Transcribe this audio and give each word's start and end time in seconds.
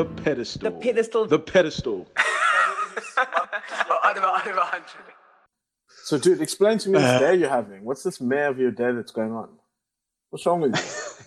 The 0.00 0.06
pedestal. 0.06 0.70
The 0.70 0.78
pedestal. 0.78 1.26
The 1.26 1.38
pedestal. 1.38 2.06
under, 4.02 4.22
under 4.22 4.54
100. 4.56 4.84
So, 6.04 6.16
dude, 6.16 6.40
explain 6.40 6.78
to 6.78 6.88
me 6.88 6.98
this 6.98 7.04
Uh, 7.04 7.18
day 7.18 7.34
you're 7.34 7.50
having. 7.50 7.84
What's 7.84 8.02
this 8.02 8.18
mayor 8.18 8.46
of 8.46 8.58
your 8.58 8.70
day 8.70 8.92
that's 8.92 9.12
going 9.12 9.32
on? 9.32 9.50
What's 10.30 10.46
wrong 10.46 10.60
with 10.62 10.74
you? 10.76 11.24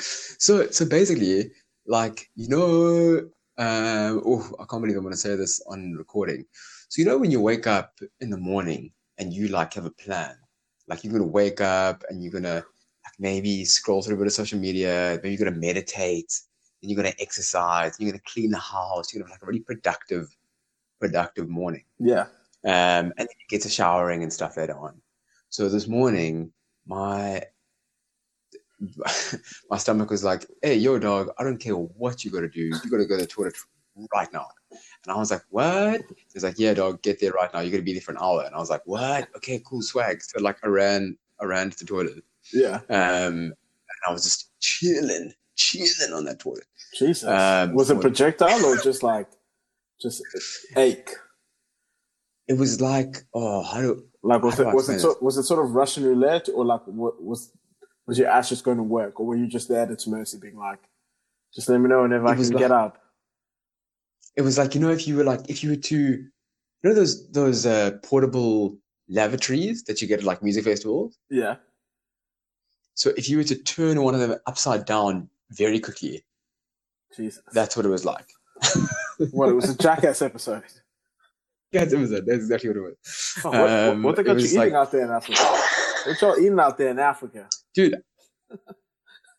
So 0.40 0.70
so 0.70 0.84
basically, 0.84 1.50
like 1.86 2.30
you 2.36 2.48
know, 2.48 3.18
um, 3.56 4.22
oh, 4.24 4.44
I 4.60 4.64
can't 4.70 4.80
believe 4.82 4.96
I'm 4.96 5.02
gonna 5.02 5.16
say 5.16 5.34
this 5.34 5.60
on 5.66 5.94
recording. 5.94 6.44
So 6.88 7.00
you 7.00 7.06
know 7.08 7.18
when 7.18 7.32
you 7.32 7.40
wake 7.40 7.66
up 7.66 7.98
in 8.20 8.30
the 8.30 8.36
morning 8.36 8.92
and 9.16 9.32
you 9.32 9.48
like 9.48 9.74
have 9.74 9.86
a 9.86 9.90
plan, 9.90 10.36
like 10.86 11.02
you're 11.02 11.12
gonna 11.12 11.26
wake 11.40 11.60
up 11.60 12.04
and 12.08 12.22
you're 12.22 12.30
gonna 12.30 12.56
like 13.04 13.16
maybe 13.18 13.64
scroll 13.64 14.02
through 14.02 14.14
a 14.14 14.18
bit 14.18 14.28
of 14.28 14.32
social 14.32 14.60
media, 14.60 15.18
maybe 15.22 15.30
you're 15.34 15.44
gonna 15.44 15.56
meditate, 15.58 16.32
then 16.80 16.90
you're 16.90 16.96
gonna 16.96 17.14
exercise, 17.18 17.96
you're 17.98 18.10
gonna 18.10 18.22
clean 18.26 18.50
the 18.50 18.58
house, 18.58 19.12
you're 19.12 19.22
gonna 19.22 19.32
have 19.32 19.40
like 19.40 19.42
a 19.42 19.46
really 19.46 19.60
productive, 19.60 20.34
productive 21.00 21.48
morning. 21.48 21.84
Yeah. 21.98 22.26
Um, 22.64 23.12
and 23.16 23.18
then 23.18 23.26
you 23.28 23.46
get 23.48 23.62
to 23.62 23.68
showering 23.68 24.22
and 24.22 24.32
stuff 24.32 24.56
later 24.56 24.78
on. 24.78 25.00
So 25.48 25.68
this 25.68 25.86
morning, 25.88 26.52
my 26.86 27.42
my 29.70 29.76
stomach 29.76 30.10
was 30.10 30.24
like, 30.24 30.46
"Hey, 30.62 30.74
yo, 30.76 30.98
dog, 30.98 31.30
I 31.38 31.44
don't 31.44 31.58
care 31.58 31.74
what 31.76 32.24
you 32.24 32.30
got 32.30 32.40
to 32.40 32.48
do. 32.48 32.60
You 32.60 32.90
got 32.90 32.98
to 32.98 33.06
go 33.06 33.16
to 33.16 33.22
the 33.22 33.26
toilet 33.26 33.56
right 34.14 34.32
now." 34.32 34.46
And 34.70 35.12
I 35.12 35.16
was 35.16 35.30
like, 35.30 35.42
"What?" 35.50 36.02
He's 36.32 36.44
like, 36.44 36.58
"Yeah, 36.58 36.74
dog, 36.74 37.02
get 37.02 37.20
there 37.20 37.32
right 37.32 37.52
now. 37.52 37.60
You're 37.60 37.72
gonna 37.72 37.82
be 37.82 37.92
there 37.92 38.02
for 38.02 38.12
an 38.12 38.18
hour." 38.20 38.44
And 38.44 38.54
I 38.54 38.58
was 38.58 38.70
like, 38.70 38.82
"What? 38.86 39.28
Okay, 39.36 39.60
cool, 39.66 39.82
swag." 39.82 40.22
So 40.22 40.40
like, 40.40 40.58
I 40.62 40.68
ran, 40.68 41.16
I 41.40 41.46
ran 41.46 41.70
to 41.70 41.78
the 41.78 41.84
toilet, 41.84 42.22
Yeah. 42.52 42.80
um, 42.90 43.52
and 43.52 44.00
I 44.06 44.12
was 44.12 44.22
just 44.24 44.52
chilling, 44.60 45.32
chilling 45.58 46.14
on 46.14 46.24
that 46.24 46.38
toilet. 46.38 46.64
Jesus. 46.98 47.24
Um, 47.28 47.74
was 47.74 47.90
it 47.90 48.00
projectile 48.00 48.64
or 48.64 48.76
just 48.78 49.02
like, 49.12 49.28
just 50.00 50.22
ache? 50.76 51.10
It 52.46 52.56
was 52.56 52.80
like, 52.80 53.24
oh, 53.34 53.62
how 53.62 53.80
do 53.82 54.04
Like, 54.22 54.42
was 54.42 54.58
it 54.58 54.66
I 54.66 54.72
was 54.74 54.88
it 54.88 55.00
sort, 55.00 55.22
was 55.22 55.36
it 55.36 55.42
sort 55.42 55.62
of 55.64 55.72
Russian 55.72 56.04
roulette 56.04 56.48
or 56.54 56.64
like 56.64 56.80
what 56.86 57.22
was 57.22 57.52
was 58.06 58.18
your 58.18 58.28
ass 58.28 58.48
just 58.48 58.64
going 58.64 58.78
to 58.78 58.82
work 58.82 59.20
or 59.20 59.26
were 59.26 59.36
you 59.36 59.46
just 59.46 59.68
there 59.68 59.82
at 59.82 59.90
its 59.90 60.06
mercy, 60.06 60.38
being 60.40 60.56
like, 60.56 60.78
just 61.54 61.68
let 61.68 61.78
me 61.78 61.88
know 61.90 62.00
whenever 62.02 62.26
It 62.26 62.30
I 62.30 62.34
can 62.36 62.48
like- 62.50 62.58
get 62.58 62.70
up? 62.72 63.02
it 64.36 64.42
was 64.42 64.56
like 64.56 64.72
you 64.74 64.80
know 64.80 64.90
if 64.90 65.06
you 65.08 65.16
were 65.16 65.24
like 65.24 65.40
if 65.50 65.64
you 65.64 65.70
were 65.70 65.76
to 65.92 65.96
you 65.98 66.30
know 66.84 66.94
those 66.94 67.28
those 67.32 67.66
uh, 67.66 67.90
portable 68.04 68.78
lavatories 69.08 69.82
that 69.84 70.00
you 70.00 70.06
get 70.06 70.20
at 70.20 70.24
like 70.24 70.42
music 70.44 70.64
festivals 70.64 71.18
Yeah. 71.28 71.56
so 72.94 73.10
if 73.16 73.28
you 73.28 73.36
were 73.38 73.44
to 73.44 73.56
turn 73.56 74.00
one 74.00 74.14
of 74.14 74.20
them 74.20 74.36
upside 74.46 74.84
down 74.84 75.28
very 75.50 75.80
quickly 75.80 76.24
Jesus. 77.16 77.42
that's 77.52 77.76
what 77.76 77.86
it 77.86 77.88
was 77.88 78.04
like 78.04 78.26
what 79.32 79.48
it 79.48 79.52
was 79.54 79.70
a 79.70 79.76
jackass 79.76 80.20
episode. 80.22 80.62
was 81.72 82.10
that. 82.10 82.24
that's 82.26 82.38
exactly 82.38 82.70
what 82.70 82.76
it 82.76 82.80
was 82.80 82.96
Oh, 83.44 83.50
what, 83.50 83.60
what, 83.60 83.70
Um, 83.70 84.02
what 84.02 84.16
they 84.16 84.22
got 84.22 84.38
you 84.38 84.46
eating 84.46 84.58
like- 84.58 84.72
out 84.72 84.90
there 84.92 85.04
in 85.04 85.10
Africa? 85.10 85.42
What 86.06 86.20
y'all 86.22 86.38
eating 86.38 86.58
out 86.60 86.78
there 86.78 86.88
in 86.88 86.98
Africa? 86.98 87.46
dude 87.74 87.94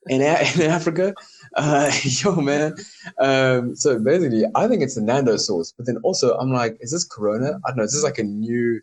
in, 0.07 0.21
A- 0.21 0.51
in 0.55 0.61
africa 0.61 1.13
uh 1.55 1.91
yo 2.03 2.35
man 2.35 2.75
um 3.19 3.75
so 3.75 3.99
basically 3.99 4.43
i 4.55 4.67
think 4.67 4.81
it's 4.81 4.95
the 4.95 5.01
nando 5.01 5.35
sauce 5.37 5.73
but 5.75 5.85
then 5.85 5.97
also 6.03 6.37
i'm 6.37 6.51
like 6.53 6.77
is 6.79 6.91
this 6.91 7.03
corona 7.03 7.59
i 7.65 7.69
don't 7.69 7.77
know 7.77 7.83
is 7.83 7.93
this 7.93 8.03
like 8.03 8.17
a 8.17 8.23
new 8.23 8.79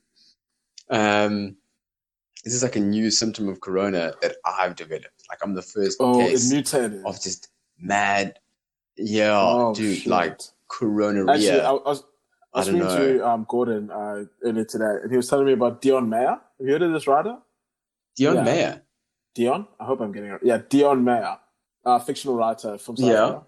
um 0.91 1.57
is 2.45 2.63
like 2.63 2.77
a 2.77 2.81
new 2.81 3.11
symptom 3.11 3.49
of 3.49 3.61
corona 3.61 4.13
that 4.23 4.37
i've 4.45 4.77
developed 4.77 5.23
like 5.29 5.39
i'm 5.43 5.55
the 5.55 5.63
first 5.63 5.97
Oh, 6.01 6.19
case 6.19 6.51
mutated. 6.53 7.03
of 7.05 7.21
just 7.21 7.49
mad 7.81 8.39
yeah 8.97 9.39
Oh, 9.41 9.75
dude 9.75 9.99
shit. 9.99 10.07
like 10.07 10.41
corona 10.69 11.31
Actually, 11.33 11.61
I, 11.61 11.71
I 11.71 11.73
was 11.73 12.05
I 12.55 12.59
I 12.59 12.59
was 12.61 12.67
don't 12.69 12.81
speaking 12.81 12.97
know. 12.97 13.19
to 13.19 13.29
um, 13.29 13.47
Gordon 13.49 13.91
uh, 13.91 14.25
earlier 14.43 14.65
today, 14.65 14.95
and 15.03 15.11
he 15.11 15.17
was 15.19 15.29
telling 15.29 15.45
me 15.45 15.53
about 15.53 15.83
Deon 15.83 16.09
Meyer. 16.09 16.29
Have 16.59 16.67
you 16.67 16.73
heard 16.73 16.83
of 16.83 16.93
this 16.93 17.07
writer? 17.07 17.37
deon 18.19 18.35
yeah. 18.37 18.43
meyer 18.45 18.83
Deon? 19.37 19.67
I 19.79 19.85
hope 19.85 20.01
I'm 20.01 20.11
getting 20.11 20.31
it. 20.31 20.41
Yeah, 20.43 20.59
Deon 20.59 21.03
Meyer, 21.03 21.37
uh, 21.85 21.99
fictional 21.99 22.35
writer 22.37 22.79
from 22.79 22.97
South 22.97 23.09
Yeah. 23.09 23.25
Africa. 23.25 23.43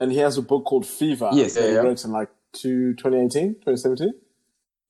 And 0.00 0.10
he 0.12 0.18
has 0.18 0.38
a 0.38 0.42
book 0.42 0.64
called 0.64 0.86
Fever 0.86 1.28
Yes, 1.34 1.54
that 1.54 1.60
yeah, 1.62 1.66
he 1.68 1.72
yeah. 1.74 1.80
wrote 1.80 2.02
in 2.04 2.12
like 2.12 2.30
two, 2.54 2.94
2018, 2.94 3.54
2017. 3.56 4.14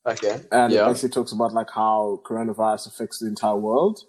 Okay 0.07 0.41
And 0.53 0.73
it 0.73 0.77
yeah 0.77 0.87
basically 0.87 1.11
talks 1.11 1.33
about 1.33 1.53
like 1.53 1.71
how 1.71 2.21
coronavirus 2.25 2.87
affects 2.89 3.19
the 3.21 3.27
entire 3.27 3.57
world. 3.57 4.01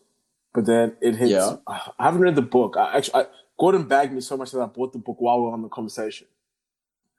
But 0.53 0.65
then 0.65 0.95
it 1.01 1.15
hits. 1.15 1.31
Yeah. 1.31 1.57
I 1.67 2.03
haven't 2.05 2.21
read 2.21 2.35
the 2.35 2.41
book. 2.41 2.75
I 2.77 2.97
actually, 2.97 3.23
I, 3.23 3.25
Gordon 3.59 3.83
bagged 3.83 4.13
me 4.13 4.21
so 4.21 4.35
much 4.37 4.51
that 4.51 4.59
I 4.61 4.65
bought 4.65 4.91
the 4.93 4.99
book 4.99 5.17
while 5.19 5.37
we 5.39 5.45
were 5.47 5.53
on 5.53 5.61
the 5.61 5.69
conversation. 5.69 6.27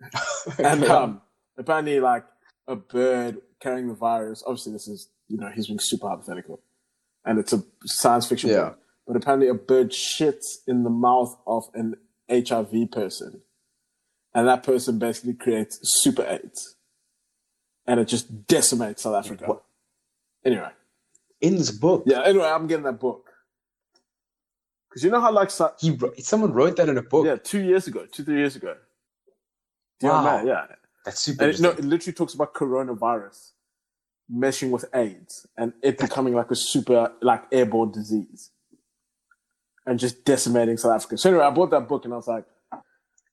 And 0.58 0.84
um, 0.84 1.20
apparently, 1.56 2.00
like 2.00 2.24
a 2.66 2.76
bird 2.76 3.38
carrying 3.60 3.88
the 3.88 3.94
virus. 3.94 4.42
Obviously, 4.46 4.72
this 4.72 4.88
is 4.88 5.08
you 5.28 5.36
know 5.38 5.50
he's 5.54 5.66
being 5.66 5.78
super 5.80 6.08
hypothetical, 6.08 6.60
and 7.24 7.38
it's 7.38 7.52
a 7.52 7.62
science 7.84 8.26
fiction 8.26 8.50
Yeah. 8.50 8.60
book. 8.70 8.78
But 9.06 9.16
apparently, 9.16 9.48
a 9.48 9.54
bird 9.54 9.90
shits 9.90 10.46
in 10.66 10.82
the 10.84 10.90
mouth 10.90 11.36
of 11.46 11.64
an 11.74 11.96
HIV 12.30 12.90
person, 12.90 13.42
and 14.34 14.46
that 14.48 14.62
person 14.62 14.98
basically 14.98 15.34
creates 15.34 15.78
super 16.02 16.24
AIDS, 16.26 16.76
and 17.88 17.99
it 17.99 18.06
just 18.06 18.47
decimates 18.47 19.03
South 19.03 19.16
Africa. 19.16 19.47
What? 19.47 19.65
Anyway, 20.44 20.69
in 21.41 21.56
this 21.56 21.72
book 21.72 22.04
yeah. 22.06 22.22
Anyway, 22.22 22.44
I'm 22.44 22.69
getting 22.69 22.84
that 22.84 23.00
book 23.00 23.26
because 24.88 25.03
you 25.03 25.10
know 25.10 25.21
how 25.21 25.32
like 25.32 25.50
so- 25.50 25.75
he 25.81 25.91
wrote, 25.91 26.21
someone 26.21 26.53
wrote 26.53 26.76
that 26.76 26.88
in 26.88 26.99
a 26.99 27.03
book 27.03 27.26
yeah, 27.26 27.37
two 27.37 27.65
years 27.65 27.88
ago, 27.88 28.06
two 28.06 28.22
three 28.25 28.37
years 28.37 28.54
ago. 28.54 28.76
Wow. 30.03 30.22
Meyer, 30.22 30.47
yeah. 30.47 30.66
that's 31.04 31.21
super 31.21 31.44
And 31.44 31.54
it, 31.54 31.60
no, 31.60 31.71
it 31.71 31.84
literally 31.84 32.12
talks 32.12 32.34
about 32.34 32.54
coronavirus 32.54 33.50
meshing 34.32 34.70
with 34.70 34.84
AIDS 34.94 35.47
and 35.56 35.72
it 35.82 35.99
becoming 35.99 36.34
like 36.34 36.50
a 36.50 36.55
super 36.55 37.12
like 37.22 37.44
airborne 37.50 37.91
disease 37.91 38.50
and 39.87 39.99
just 39.99 40.25
decimating 40.25 40.76
South 40.76 40.94
Africa. 40.94 41.16
So 41.16 41.31
anyway, 41.31 41.47
I 41.47 41.50
bought 41.50 41.70
that 41.70 41.88
book 41.88 42.05
and 42.05 42.12
I 42.12 42.16
was 42.19 42.28
like, 42.28 42.44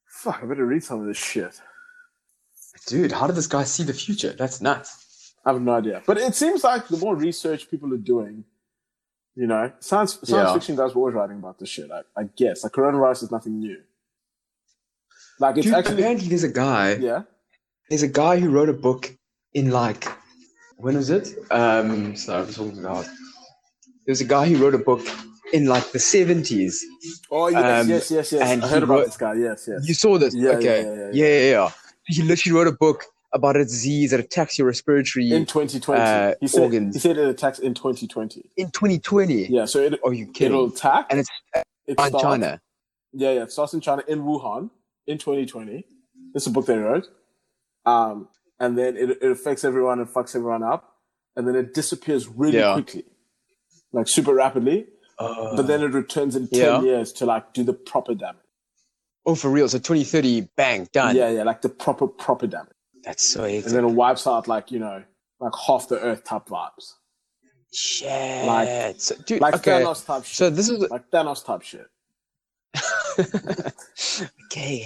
"Fuck, 0.07 0.39
I 0.41 0.45
better 0.45 0.65
read 0.65 0.83
some 0.83 1.01
of 1.01 1.05
this 1.05 1.17
shit." 1.17 1.61
Dude 2.87 3.11
how 3.11 3.25
did 3.27 3.35
this 3.35 3.47
guy 3.47 3.63
see 3.63 3.83
the 3.83 3.93
future 3.93 4.33
that's 4.37 4.61
nuts 4.61 5.01
I 5.47 5.51
have 5.53 5.61
no 5.61 5.73
idea, 5.73 6.01
but 6.07 6.17
it 6.17 6.33
seems 6.33 6.63
like 6.63 6.87
the 6.87 6.97
more 6.97 7.15
research 7.15 7.69
people 7.69 7.93
are 7.93 7.97
doing, 7.97 8.43
you 9.35 9.45
know, 9.45 9.71
science 9.79 10.13
science 10.23 10.29
Yeah. 10.47 10.53
fiction 10.55 10.75
guys 10.75 10.95
were 10.95 11.01
always 11.01 11.13
writing 11.13 11.37
about 11.37 11.59
this 11.59 11.69
shit. 11.69 11.91
I, 11.91 12.01
I 12.19 12.23
guess 12.35 12.63
like 12.63 12.73
coronavirus 12.73 13.23
is 13.23 13.31
nothing 13.31 13.59
new. 13.59 13.77
Like 15.39 15.57
it's 15.57 15.65
Dude, 15.67 15.75
actually 15.75 15.95
apparently 16.01 16.27
there's 16.29 16.43
a 16.43 16.49
guy 16.51 16.93
yeah. 16.95 17.21
there's 17.89 18.01
a 18.03 18.07
guy 18.07 18.39
who 18.39 18.49
wrote 18.49 18.69
a 18.69 18.73
book 18.87 19.13
in 19.53 19.69
like 19.69 20.07
when 20.77 20.95
was 20.95 21.09
it 21.09 21.27
um 21.51 22.15
sorry 22.15 22.43
i'm 22.47 22.53
talking 22.53 22.79
about 22.79 23.05
there's 24.05 24.21
a 24.21 24.25
guy 24.25 24.47
who 24.49 24.57
wrote 24.63 24.73
a 24.75 24.83
book 24.91 25.01
in 25.53 25.67
like 25.67 25.91
the 25.91 25.99
70s 25.99 26.75
Oh 27.31 27.47
yes, 27.49 27.83
Um, 27.83 27.89
yes, 27.89 28.09
yes, 28.11 28.31
yes. 28.31 28.41
and 28.49 28.63
I 28.63 28.67
heard 28.67 28.77
he 28.79 28.83
about 28.83 28.93
wrote- 28.99 29.05
this 29.05 29.17
guy. 29.17 29.33
Yes, 29.35 29.67
yes. 29.67 29.87
you 29.87 29.93
saw 29.93 30.17
this 30.17 30.33
Yeah, 30.33 30.51
yeah, 30.51 30.57
okay 30.57 30.81
yeah, 30.83 30.93
yeah, 30.95 31.09
yeah 31.13 31.39
yeah, 31.39 31.49
yeah. 31.51 31.71
He 32.07 32.21
literally 32.23 32.55
wrote 32.57 32.67
a 32.67 32.71
book 32.71 33.05
about 33.33 33.55
a 33.57 33.63
disease 33.63 34.11
that 34.11 34.19
attacks 34.19 34.57
your 34.57 34.67
respiratory 34.67 35.29
in 35.31 35.45
2020. 35.45 36.01
uh, 36.01 36.33
he 36.39 36.47
said 36.47 36.61
organs. 36.61 36.95
he 36.95 36.99
said 36.99 37.17
it 37.17 37.27
attacks 37.27 37.59
in 37.59 37.73
2020. 37.73 38.49
in 38.57 38.67
2020 38.71 39.47
Yeah, 39.49 39.65
so 39.65 39.79
it 39.79 39.99
are 40.05 40.13
you 40.13 40.27
kidding 40.27 40.53
it'll 40.53 40.67
attack 40.67 41.07
and 41.09 41.19
it's 41.19 41.29
it 41.55 41.63
in 41.87 41.95
starts- 41.95 42.21
china 42.21 42.61
Yeah, 43.13 43.31
yeah, 43.33 43.43
it 43.43 43.51
starts 43.51 43.73
in 43.73 43.81
China 43.81 44.03
in 44.07 44.19
Wuhan 44.23 44.69
in 45.07 45.17
2020. 45.17 45.85
This 46.33 46.43
is 46.43 46.47
a 46.47 46.51
book 46.51 46.65
they 46.65 46.77
wrote. 46.77 47.07
Um, 47.85 48.27
and 48.59 48.77
then 48.77 48.97
it, 48.97 49.09
it 49.21 49.31
affects 49.31 49.63
everyone 49.63 49.99
and 49.99 50.07
fucks 50.07 50.35
everyone 50.35 50.63
up, 50.63 50.95
and 51.35 51.47
then 51.47 51.55
it 51.55 51.73
disappears 51.73 52.27
really 52.27 52.57
Yeah. 52.57 52.73
quickly, 52.73 53.05
like 53.93 54.07
super 54.07 54.33
rapidly. 54.33 54.87
Uh, 55.17 55.55
But 55.55 55.67
then 55.67 55.81
it 55.81 55.93
returns 55.93 56.35
in 56.35 56.47
10 56.49 56.59
Yeah. 56.59 56.81
years 56.81 57.13
to 57.13 57.25
like 57.25 57.53
do 57.53 57.63
the 57.63 57.73
proper 57.73 58.13
damage. 58.15 58.41
Oh 59.25 59.35
for 59.35 59.49
real 59.49 59.67
so 59.69 59.77
2030 59.77 60.41
bang 60.55 60.87
done 60.93 61.15
Yeah, 61.15 61.29
yeah, 61.29 61.43
like 61.43 61.61
the 61.61 61.69
proper 61.69 62.07
proper 62.07 62.47
damage, 62.47 62.73
that's 63.03 63.27
so 63.27 63.45
easy. 63.45 63.65
and 63.67 63.75
then 63.75 63.83
it 63.85 63.93
wipes 63.93 64.27
out 64.27 64.47
like 64.47 64.71
you 64.71 64.79
know 64.79 65.03
like 65.39 65.53
half 65.67 65.87
the 65.89 65.99
Earth 65.99 66.23
type 66.23 66.45
vibes, 66.47 66.93
shit 67.73 68.45
Like- 68.47 68.95
so, 68.99 69.15
dude 69.25 69.41
like 69.41 69.55
okay 69.55 69.81
Thanos 69.83 70.05
type 70.05 70.23
shit. 70.25 70.35
so 70.35 70.49
this 70.49 70.69
is 70.69 70.79
like 70.89 71.09
Thanos 71.11 71.43
type 71.45 71.61
shit. 71.61 71.87
okay 74.45 74.77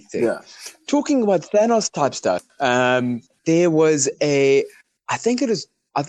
hectic 0.00 0.22
Yeah. 0.22 0.40
talking 0.86 1.22
about 1.22 1.42
Thanos 1.42 1.90
type 1.92 2.14
stuff, 2.14 2.42
um, 2.60 3.20
there 3.46 3.70
was 3.70 4.08
a, 4.22 4.64
I 5.08 5.16
think 5.16 5.42
it 5.42 5.50
is, 5.50 5.66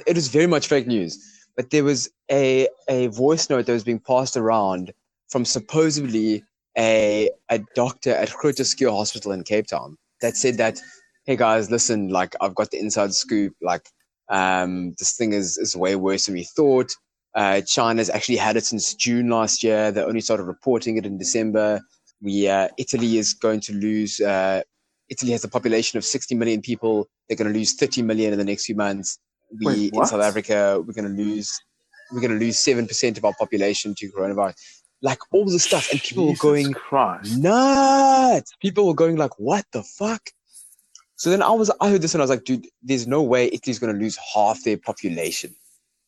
it 0.07 0.17
is 0.17 0.27
very 0.29 0.47
much 0.47 0.67
fake 0.67 0.87
news, 0.87 1.17
but 1.55 1.69
there 1.71 1.83
was 1.83 2.09
a 2.31 2.67
a 2.87 3.07
voice 3.07 3.49
note 3.49 3.65
that 3.65 3.73
was 3.73 3.83
being 3.83 3.99
passed 3.99 4.37
around 4.37 4.93
from 5.29 5.45
supposedly 5.45 6.43
a 6.79 7.29
a 7.49 7.59
doctor 7.75 8.11
at 8.11 8.29
Groote 8.29 8.61
Schuur 8.61 8.91
Hospital 8.91 9.31
in 9.33 9.43
Cape 9.43 9.67
Town 9.67 9.97
that 10.21 10.37
said 10.37 10.57
that, 10.57 10.79
hey 11.25 11.35
guys, 11.35 11.69
listen, 11.69 12.09
like 12.09 12.35
I've 12.41 12.55
got 12.55 12.71
the 12.71 12.79
inside 12.79 13.13
scoop, 13.13 13.53
like 13.61 13.87
um, 14.29 14.95
this 14.97 15.13
thing 15.15 15.33
is 15.33 15.57
is 15.57 15.75
way 15.75 15.95
worse 15.95 16.25
than 16.25 16.35
we 16.35 16.45
thought. 16.45 16.91
Uh, 17.35 17.61
China's 17.61 18.09
actually 18.09 18.37
had 18.37 18.57
it 18.57 18.65
since 18.65 18.95
June 18.95 19.29
last 19.29 19.61
year. 19.61 19.91
They 19.91 20.01
only 20.01 20.21
started 20.21 20.43
reporting 20.43 20.97
it 20.97 21.05
in 21.05 21.17
December. 21.17 21.81
we 22.21 22.47
uh, 22.47 22.69
Italy 22.77 23.17
is 23.17 23.33
going 23.33 23.59
to 23.61 23.73
lose. 23.73 24.19
Uh, 24.19 24.61
Italy 25.09 25.31
has 25.31 25.43
a 25.43 25.49
population 25.49 25.97
of 25.97 26.05
60 26.05 26.35
million 26.35 26.61
people. 26.61 27.07
They're 27.27 27.37
going 27.37 27.51
to 27.51 27.57
lose 27.57 27.73
30 27.73 28.03
million 28.03 28.31
in 28.31 28.39
the 28.39 28.45
next 28.45 28.65
few 28.65 28.75
months. 28.75 29.17
We 29.59 29.65
Wait, 29.65 29.93
in? 29.93 30.05
South 30.05 30.21
Africa, 30.21 30.81
we're 30.85 30.93
going 30.93 31.15
to 31.15 31.23
lose. 31.23 31.59
We're 32.11 32.21
going 32.21 32.39
to 32.39 32.43
lose 32.43 32.57
seven 32.57 32.87
percent 32.87 33.17
of 33.17 33.25
our 33.25 33.33
population 33.37 33.93
to 33.95 34.11
coronavirus. 34.11 34.55
Like 35.01 35.19
all 35.31 35.45
the 35.45 35.59
stuff, 35.59 35.89
and 35.91 36.01
people 36.01 36.27
Jesus 36.27 36.43
were 36.43 36.51
going 36.51 36.73
Christ. 36.73 37.37
nuts. 37.37 38.53
People 38.61 38.85
were 38.85 38.93
going 38.93 39.15
like, 39.15 39.39
"What 39.39 39.65
the 39.71 39.83
fuck?" 39.83 40.29
So 41.15 41.29
then 41.29 41.41
I 41.41 41.51
was, 41.51 41.71
I 41.81 41.89
heard 41.89 42.01
this 42.01 42.13
and 42.13 42.21
I 42.21 42.23
was 42.23 42.29
like, 42.29 42.43
"Dude, 42.43 42.67
there's 42.83 43.07
no 43.07 43.21
way 43.23 43.47
Italy's 43.47 43.79
going 43.79 43.93
to 43.93 43.99
lose 43.99 44.17
half 44.33 44.63
their 44.63 44.77
population. 44.77 45.55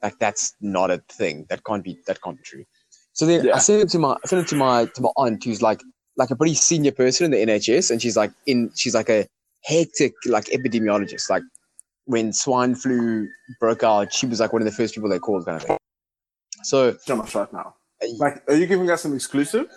Like 0.04 0.20
that's 0.20 0.56
not 0.60 0.92
a 0.92 0.98
thing. 1.10 1.46
That 1.50 1.64
can't 1.64 1.84
be. 1.84 2.00
That 2.08 2.22
can't 2.22 2.38
be 2.38 2.44
true." 2.44 2.66
So 3.14 3.26
then 3.26 3.46
Yeah. 3.46 3.56
I 3.56 3.60
sent 3.60 3.82
it 3.82 3.90
to 3.90 4.00
my, 4.00 4.14
I 4.14 4.28
sent 4.28 4.46
it 4.46 4.50
to 4.50 4.56
my, 4.56 4.86
to 4.86 5.02
my 5.02 5.10
aunt, 5.18 5.44
who's 5.44 5.62
like, 5.62 5.82
like 6.18 6.32
a 6.32 6.36
pretty 6.36 6.56
senior 6.56 6.92
person 6.92 7.26
in 7.26 7.32
the 7.32 7.54
NHS, 7.54 7.92
and 7.92 8.02
she's 8.02 8.18
like 8.18 8.32
in, 8.46 8.72
she's 8.76 8.94
like 8.94 9.10
a 9.10 9.28
hectic 9.64 10.14
like 10.26 10.46
epidemiologist. 10.46 11.30
Like 11.30 11.44
when 12.06 12.34
swine 12.34 12.76
flu 12.76 13.28
broke 13.60 13.84
out, 13.84 14.14
she 14.14 14.26
was 14.26 14.40
like 14.40 14.54
one 14.54 14.62
of 14.62 14.66
the 14.66 14.72
first 14.72 14.94
people 14.96 15.10
they 15.10 15.20
called, 15.20 15.46
kind 15.46 15.58
of 15.58 15.64
thing. 15.64 15.78
So 16.64 16.90
us 16.90 17.36
right 17.36 17.52
now. 17.54 17.76
Like, 18.18 18.44
are 18.48 18.56
you 18.56 18.65
giving 18.65 18.89
us 18.89 19.06
an 19.06 19.13
exclusive? 19.13 19.68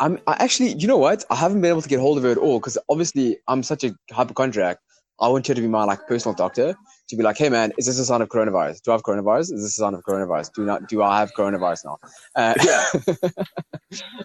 I'm 0.00 0.18
I 0.26 0.34
actually, 0.40 0.74
you 0.74 0.88
know 0.88 0.98
what? 0.98 1.24
I 1.30 1.36
haven't 1.36 1.60
been 1.60 1.70
able 1.70 1.82
to 1.82 1.88
get 1.88 2.00
hold 2.00 2.18
of 2.18 2.24
her 2.24 2.30
at 2.30 2.38
all 2.38 2.58
because 2.58 2.76
obviously 2.88 3.38
I'm 3.46 3.62
such 3.62 3.84
a 3.84 3.94
hypochondriac. 4.10 4.78
I 5.20 5.28
want 5.28 5.46
her 5.46 5.54
to 5.54 5.60
be 5.60 5.68
my 5.68 5.84
like 5.84 6.08
personal 6.08 6.34
doctor 6.34 6.74
to 7.08 7.16
be 7.16 7.22
like, 7.22 7.38
hey 7.38 7.48
man, 7.48 7.72
is 7.78 7.86
this 7.86 8.00
a 8.00 8.04
sign 8.04 8.20
of 8.20 8.28
coronavirus? 8.28 8.82
Do 8.82 8.90
I 8.90 8.94
have 8.94 9.04
coronavirus? 9.04 9.52
Is 9.52 9.62
this 9.62 9.78
a 9.78 9.80
sign 9.80 9.94
of 9.94 10.02
coronavirus? 10.02 10.52
Do 10.54 10.64
not 10.64 10.88
do 10.88 11.02
I 11.02 11.20
have 11.20 11.32
coronavirus 11.34 11.84
now? 11.84 11.98
Uh, 12.34 12.54
Yeah. 12.64 12.86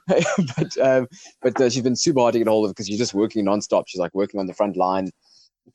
but 0.58 0.78
um, 0.80 1.08
but 1.42 1.62
uh, 1.62 1.70
she's 1.70 1.84
been 1.84 1.96
super 1.96 2.22
hard 2.22 2.34
to 2.34 2.40
get 2.40 2.48
hold 2.48 2.66
of 2.66 2.72
because 2.72 2.88
she's 2.88 2.98
just 2.98 3.14
working 3.14 3.46
nonstop. 3.46 3.84
She's 3.88 4.00
like 4.00 4.16
working 4.16 4.40
on 4.40 4.48
the 4.48 4.54
front 4.56 4.76
line, 4.76 5.12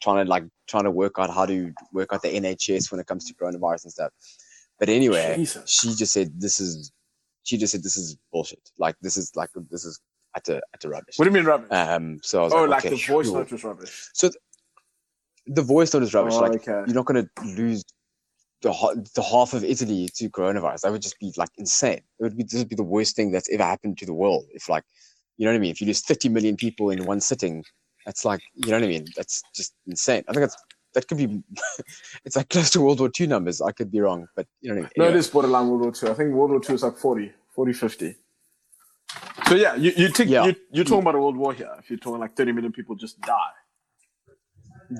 trying 0.02 0.24
to 0.24 0.28
like 0.28 0.44
trying 0.66 0.84
to 0.84 0.90
work 0.90 1.14
out 1.18 1.30
how 1.30 1.46
to 1.46 1.72
work 1.92 2.12
out 2.12 2.22
the 2.22 2.28
NHS 2.28 2.90
when 2.90 3.00
it 3.00 3.06
comes 3.06 3.24
to 3.26 3.34
coronavirus 3.34 3.84
and 3.84 3.92
stuff. 3.92 4.10
But 4.80 4.88
anyway, 4.88 5.34
Jesus. 5.36 5.70
she 5.70 5.94
just 5.94 6.12
said 6.12 6.40
this 6.40 6.58
is 6.58 6.90
she 7.44 7.56
just 7.56 7.72
said 7.72 7.82
this 7.82 7.96
is 7.96 8.16
bullshit. 8.32 8.70
Like 8.78 8.96
this 9.00 9.16
is 9.16 9.30
like 9.36 9.50
this 9.70 9.84
is 9.84 10.00
utter 10.36 10.60
utter 10.74 10.88
rubbish. 10.88 11.18
What 11.18 11.24
do 11.26 11.30
you 11.30 11.34
mean 11.34 11.44
rubbish? 11.44 11.68
Um, 11.70 12.18
so 12.22 12.40
I 12.40 12.44
was 12.44 12.52
oh, 12.52 12.62
like, 12.62 12.70
like 12.70 12.86
okay, 12.86 12.96
the 12.96 13.12
voice 13.12 13.26
sure. 13.26 13.38
note 13.38 13.52
was 13.52 13.64
rubbish. 13.64 14.08
So 14.12 14.30
the 15.46 15.62
voice 15.62 15.94
note 15.94 16.02
is 16.02 16.14
rubbish. 16.14 16.34
Oh, 16.34 16.40
like 16.40 16.68
okay. 16.68 16.82
you're 16.86 16.94
not 16.94 17.06
gonna 17.06 17.28
lose 17.44 17.84
the 18.62 18.70
the 19.14 19.22
half 19.22 19.52
of 19.54 19.62
Italy 19.62 20.08
to 20.16 20.30
coronavirus. 20.30 20.80
That 20.80 20.92
would 20.92 21.02
just 21.02 21.18
be 21.20 21.32
like 21.36 21.50
insane. 21.58 22.00
It 22.18 22.22
would 22.22 22.36
be 22.36 22.44
this 22.44 22.58
would 22.58 22.68
be 22.68 22.76
the 22.76 22.82
worst 22.82 23.14
thing 23.14 23.30
that's 23.30 23.50
ever 23.50 23.62
happened 23.64 23.98
to 23.98 24.06
the 24.06 24.14
world. 24.14 24.46
If 24.52 24.68
like 24.68 24.84
you 25.36 25.44
know 25.44 25.52
what 25.52 25.56
I 25.56 25.60
mean. 25.60 25.70
If 25.70 25.80
you 25.80 25.86
lose 25.86 26.00
30 26.00 26.28
million 26.28 26.56
people 26.56 26.90
in 26.90 27.04
one 27.04 27.20
sitting, 27.20 27.64
that's 28.06 28.24
like 28.24 28.40
you 28.54 28.70
know 28.70 28.78
what 28.78 28.84
I 28.84 28.88
mean. 28.88 29.06
That's 29.16 29.42
just 29.54 29.74
insane. 29.86 30.24
I 30.28 30.32
think 30.32 30.42
that's 30.42 30.56
that 30.94 31.06
could 31.08 31.18
be. 31.18 31.42
it's 32.24 32.36
like 32.36 32.48
close 32.48 32.70
to 32.70 32.80
World 32.80 33.00
War 33.00 33.10
II 33.18 33.26
numbers. 33.26 33.60
I 33.60 33.72
could 33.72 33.90
be 33.92 34.00
wrong, 34.00 34.26
but 34.36 34.46
you 34.60 34.70
know 34.70 34.76
what 34.76 34.80
I 34.80 34.82
mean. 34.82 34.90
No, 34.96 35.04
it 35.04 35.08
Anyway. 35.08 35.18
is 35.20 35.28
borderline 35.30 35.68
World 35.68 35.82
War 35.82 35.92
Two. 35.92 36.08
I 36.10 36.14
think 36.14 36.32
World 36.34 36.50
War 36.50 36.60
Two 36.60 36.74
is 36.74 36.82
like 36.82 36.96
40, 36.96 37.32
40, 37.54 37.72
50. 37.72 38.16
So 39.48 39.54
yeah, 39.54 39.74
you 39.76 39.92
you 39.96 40.08
think 40.08 40.30
Yeah. 40.30 40.46
you 40.46 40.54
you're 40.72 40.84
talking 40.84 41.02
about 41.02 41.14
a 41.14 41.18
world 41.20 41.36
war 41.36 41.52
here. 41.52 41.70
If 41.78 41.90
you're 41.90 41.98
talking 41.98 42.20
like 42.20 42.36
30 42.36 42.52
million 42.52 42.72
people 42.72 42.94
just 42.96 43.20
die. 43.20 43.52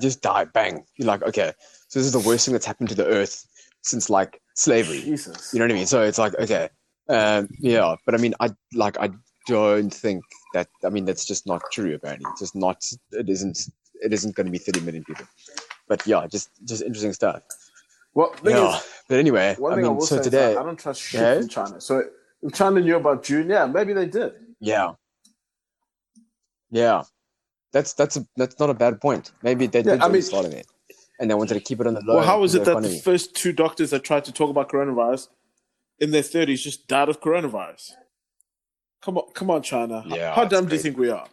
just 0.01 0.21
die, 0.21 0.45
bang. 0.45 0.83
You're 0.97 1.07
like, 1.07 1.23
okay, 1.23 1.53
so 1.89 1.99
this 1.99 2.05
is 2.05 2.13
the 2.13 2.19
worst 2.27 2.45
thing 2.45 2.53
that's 2.53 2.65
happened 2.65 2.89
to 2.89 2.95
the 2.95 3.05
earth 3.05 3.45
since 3.83 4.09
like 4.09 4.41
slavery. 4.55 5.01
Jesus. 5.01 5.53
You 5.53 5.59
know 5.59 5.65
what 5.65 5.71
I 5.71 5.75
mean? 5.75 5.85
So 5.87 6.01
it's 6.01 6.17
like, 6.17 6.33
okay, 6.39 6.69
um, 7.09 7.47
yeah, 7.59 7.95
but 8.05 8.15
I 8.15 8.17
mean, 8.17 8.33
I 8.39 8.49
like, 8.73 8.97
I 8.99 9.09
don't 9.47 9.93
think 9.93 10.23
that. 10.53 10.67
I 10.83 10.89
mean, 10.89 11.05
that's 11.05 11.25
just 11.25 11.45
not 11.45 11.61
true. 11.71 11.93
Apparently, 11.93 12.25
it's 12.31 12.41
just 12.41 12.55
not. 12.55 12.83
It 13.11 13.29
isn't. 13.29 13.57
It 14.01 14.11
isn't 14.13 14.35
going 14.35 14.45
to 14.47 14.51
be 14.51 14.57
30 14.57 14.81
million 14.81 15.03
people. 15.05 15.25
But 15.87 16.05
yeah, 16.07 16.25
just 16.27 16.49
just 16.65 16.81
interesting 16.81 17.13
stuff. 17.13 17.41
well, 18.13 18.33
Yeah, 18.43 18.77
is, 18.77 18.83
but 19.07 19.19
anyway, 19.19 19.55
one 19.59 19.73
I 19.73 19.75
thing 19.75 19.85
I, 19.85 19.87
mean, 19.89 19.97
will 19.97 20.05
so 20.05 20.17
say 20.17 20.23
today, 20.23 20.51
is 20.51 20.57
I 20.57 20.63
don't 20.63 20.79
trust 20.79 21.01
shit 21.01 21.21
Yeah? 21.21 21.39
from 21.39 21.47
China. 21.49 21.81
So 21.81 22.03
if 22.41 22.53
China 22.53 22.79
knew 22.81 22.95
about 22.95 23.23
June, 23.23 23.49
yeah, 23.49 23.65
maybe 23.65 23.93
they 23.93 24.07
did. 24.07 24.33
yeah, 24.59 24.93
yeah, 26.71 27.03
that's 27.71 27.93
that's 27.93 28.17
a, 28.17 28.25
that's 28.35 28.59
not 28.59 28.69
a 28.69 28.73
bad 28.73 28.99
point. 28.99 29.31
Maybe 29.43 29.67
they 29.67 29.79
Yeah, 29.79 29.93
did 29.93 30.01
I 30.01 30.05
I 30.07 30.09
mean- 30.09 30.21
starting 30.21 30.53
it, 30.53 30.67
and 31.19 31.29
they 31.29 31.35
wanted 31.35 31.53
to 31.55 31.59
keep 31.59 31.79
it 31.81 31.87
on 31.87 31.93
the 31.93 32.01
low. 32.01 32.15
Well, 32.15 32.25
how 32.25 32.43
is 32.43 32.55
it 32.55 32.65
the 32.65 32.73
that 32.75 32.83
the 32.83 32.97
first 32.99 33.35
two 33.35 33.51
doctors 33.53 33.91
that 33.91 34.03
tried 34.03 34.25
to 34.25 34.31
talk 34.31 34.49
about 34.49 34.69
coronavirus 34.69 35.27
in 35.99 36.11
their 36.11 36.23
30s 36.23 36.61
just 36.61 36.87
died 36.87 37.09
of 37.09 37.21
coronavirus? 37.21 37.91
Come 39.01 39.19
on, 39.19 39.25
come 39.33 39.51
on, 39.51 39.61
China. 39.61 40.03
Yeah, 40.07 40.33
How 40.33 40.41
that's 40.45 40.53
dumb 40.53 40.65
do 40.67 40.75
you 40.75 40.81
think 40.81 40.97
we 40.97 41.09
are? 41.11 41.27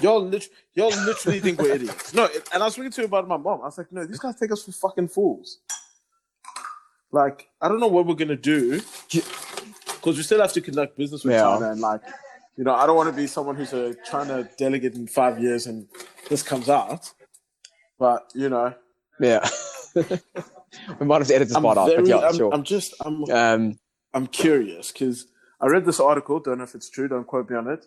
Y'all, 0.00 0.22
lit- 0.24 0.50
y'all 0.74 0.90
literally 0.90 1.40
think 1.40 1.60
we're 1.60 1.72
idiots. 1.74 2.12
No, 2.12 2.28
and 2.52 2.62
I 2.62 2.66
was 2.66 2.74
speaking 2.74 2.90
to 2.92 3.00
you 3.02 3.06
about 3.06 3.26
my 3.26 3.36
mom. 3.36 3.62
I 3.62 3.64
was 3.64 3.78
like, 3.78 3.90
no, 3.92 4.04
these 4.04 4.18
guys 4.18 4.36
take 4.36 4.52
us 4.52 4.62
for 4.64 4.72
fucking 4.72 5.08
fools. 5.08 5.58
Like, 7.12 7.48
I 7.62 7.68
don't 7.68 7.80
know 7.80 7.86
what 7.86 8.06
we're 8.06 8.14
gonna 8.14 8.36
do 8.36 8.80
because 9.08 10.16
we 10.16 10.22
still 10.22 10.40
have 10.40 10.52
to 10.52 10.60
conduct 10.60 10.96
business 10.98 11.24
with 11.24 11.32
Yeah. 11.34 11.42
China, 11.42 11.70
and 11.70 11.80
like, 11.80 12.02
you 12.56 12.64
know, 12.64 12.74
I 12.74 12.86
don't 12.86 12.96
want 12.96 13.08
to 13.08 13.16
be 13.16 13.26
someone 13.26 13.56
who's 13.56 13.72
a 13.72 13.94
China 14.04 14.48
delegate 14.58 14.94
in 14.94 15.06
five 15.06 15.38
years 15.38 15.66
and 15.66 15.86
this 16.28 16.42
comes 16.42 16.68
out. 16.68 17.10
But 17.98 18.30
you 18.34 18.48
know, 18.50 18.74
Yeah. 19.18 19.48
we 19.94 21.06
might 21.06 21.18
have 21.18 21.28
to 21.28 21.34
edit 21.34 21.48
this 21.48 21.56
I'm 21.56 21.62
part 21.62 21.78
out, 21.78 21.90
but 21.96 22.06
yeah, 22.06 22.18
I'm, 22.18 22.34
sure. 22.36 22.52
I'm 22.52 22.62
just, 22.64 22.92
I'm, 23.00 23.24
um, 23.30 23.78
I'm 24.12 24.26
curious 24.26 24.92
because 24.92 25.26
I 25.60 25.66
read 25.68 25.86
this 25.86 26.00
article. 26.00 26.38
Don't 26.40 26.58
know 26.58 26.64
if 26.64 26.74
it's 26.74 26.90
true. 26.90 27.08
Don't 27.08 27.26
quote 27.26 27.48
me 27.48 27.56
on 27.56 27.68
it. 27.68 27.86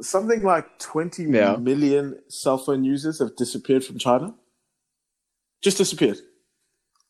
Something 0.00 0.42
like 0.42 0.78
20 0.78 1.26
million 1.26 2.12
Yeah. 2.12 2.20
cell 2.28 2.58
phone 2.58 2.84
users 2.84 3.18
have 3.18 3.34
disappeared 3.36 3.84
from 3.84 3.98
China. 3.98 4.34
Just 5.62 5.78
disappeared. 5.78 6.18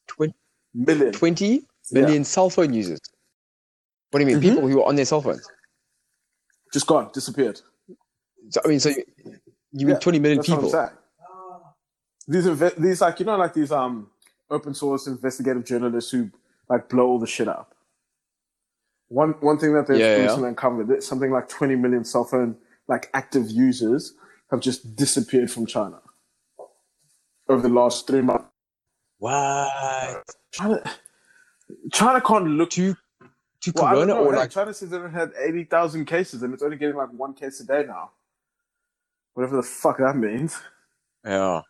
Twen- 0.06 0.34
Million. 0.74 1.12
20 1.12 1.66
million 1.92 2.24
cell 2.24 2.50
phone 2.50 2.72
users. 2.74 3.00
What 4.10 4.20
do 4.20 4.26
you 4.26 4.36
mean? 4.36 4.42
Mhm. 4.42 4.54
People 4.54 4.68
who 4.68 4.82
are 4.82 4.88
on 4.88 4.96
their 4.96 5.04
cell 5.04 5.20
phones. 5.22 5.48
Just 6.72 6.86
gone. 6.86 7.10
Disappeared. 7.12 7.60
So, 8.50 8.60
I 8.64 8.68
mean, 8.68 8.78
so 8.80 8.90
you, 8.90 9.04
you 9.72 9.86
mean 9.86 9.94
Yeah, 9.94 9.98
20 9.98 10.18
million 10.18 10.38
That's 10.38 10.48
what 10.50 10.58
I'm 10.58 10.64
people? 10.64 10.92
These 12.28 12.46
inve- 12.46 12.76
these 12.76 13.00
like 13.00 13.20
you 13.20 13.26
know 13.26 13.36
like 13.36 13.54
these 13.54 13.70
um 13.72 14.10
open 14.50 14.74
source 14.74 15.06
investigative 15.06 15.64
journalists 15.64 16.10
who 16.10 16.30
like 16.68 16.88
blow 16.88 17.06
all 17.06 17.18
the 17.18 17.26
shit 17.26 17.48
up. 17.48 17.74
One 19.08 19.30
one 19.40 19.58
thing 19.58 19.72
that 19.74 19.86
they've 19.86 19.98
Yeah, 19.98 20.16
yeah. 20.16 20.22
recently 20.24 20.48
uncovered 20.48 21.02
something 21.02 21.30
like 21.30 21.48
20 21.48 21.76
million 21.76 22.04
cell 22.04 22.24
phone 22.24 22.56
like 22.88 23.10
active 23.14 23.50
users 23.50 24.14
have 24.50 24.60
just 24.60 24.96
disappeared 24.96 25.50
from 25.50 25.66
China 25.66 26.00
over 27.48 27.62
the 27.62 27.68
last 27.74 28.06
three 28.06 28.22
months. 28.22 28.44
What? 29.18 30.22
China, 30.52 30.82
China 31.92 32.20
can't 32.20 32.46
look. 32.48 32.70
To, 32.70 32.94
to 33.62 33.72
Well, 33.74 33.88
Corona 33.88 34.06
know. 34.06 34.24
or 34.26 34.34
like, 34.36 34.50
China 34.50 34.72
says 34.74 34.90
they've 34.90 35.10
had 35.10 35.32
80,000 35.38 36.04
cases 36.04 36.42
and 36.42 36.52
it's 36.54 36.62
only 36.62 36.76
getting 36.76 36.96
like 36.96 37.08
one 37.12 37.34
case 37.34 37.60
a 37.60 37.64
day 37.66 37.84
now. 37.86 38.10
Whatever 39.34 39.56
the 39.56 39.62
fuck 39.62 39.98
that 39.98 40.16
means. 40.16 40.56
yeah. 41.24 41.62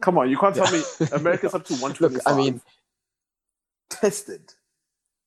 Come 0.00 0.18
on, 0.18 0.28
you 0.28 0.36
can't 0.36 0.54
tell 0.54 0.66
Yeah. 0.74 0.80
me 1.00 1.06
America's 1.12 1.54
up 1.54 1.64
to 1.66 1.74
125. 1.74 2.12
Look, 2.14 2.22
I 2.26 2.36
mean, 2.36 2.60
tested. 3.88 4.52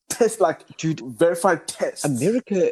Test 0.09 0.41
like 0.41 0.65
dude, 0.77 0.99
verified 1.01 1.67
tests. 1.67 2.03
America. 2.05 2.71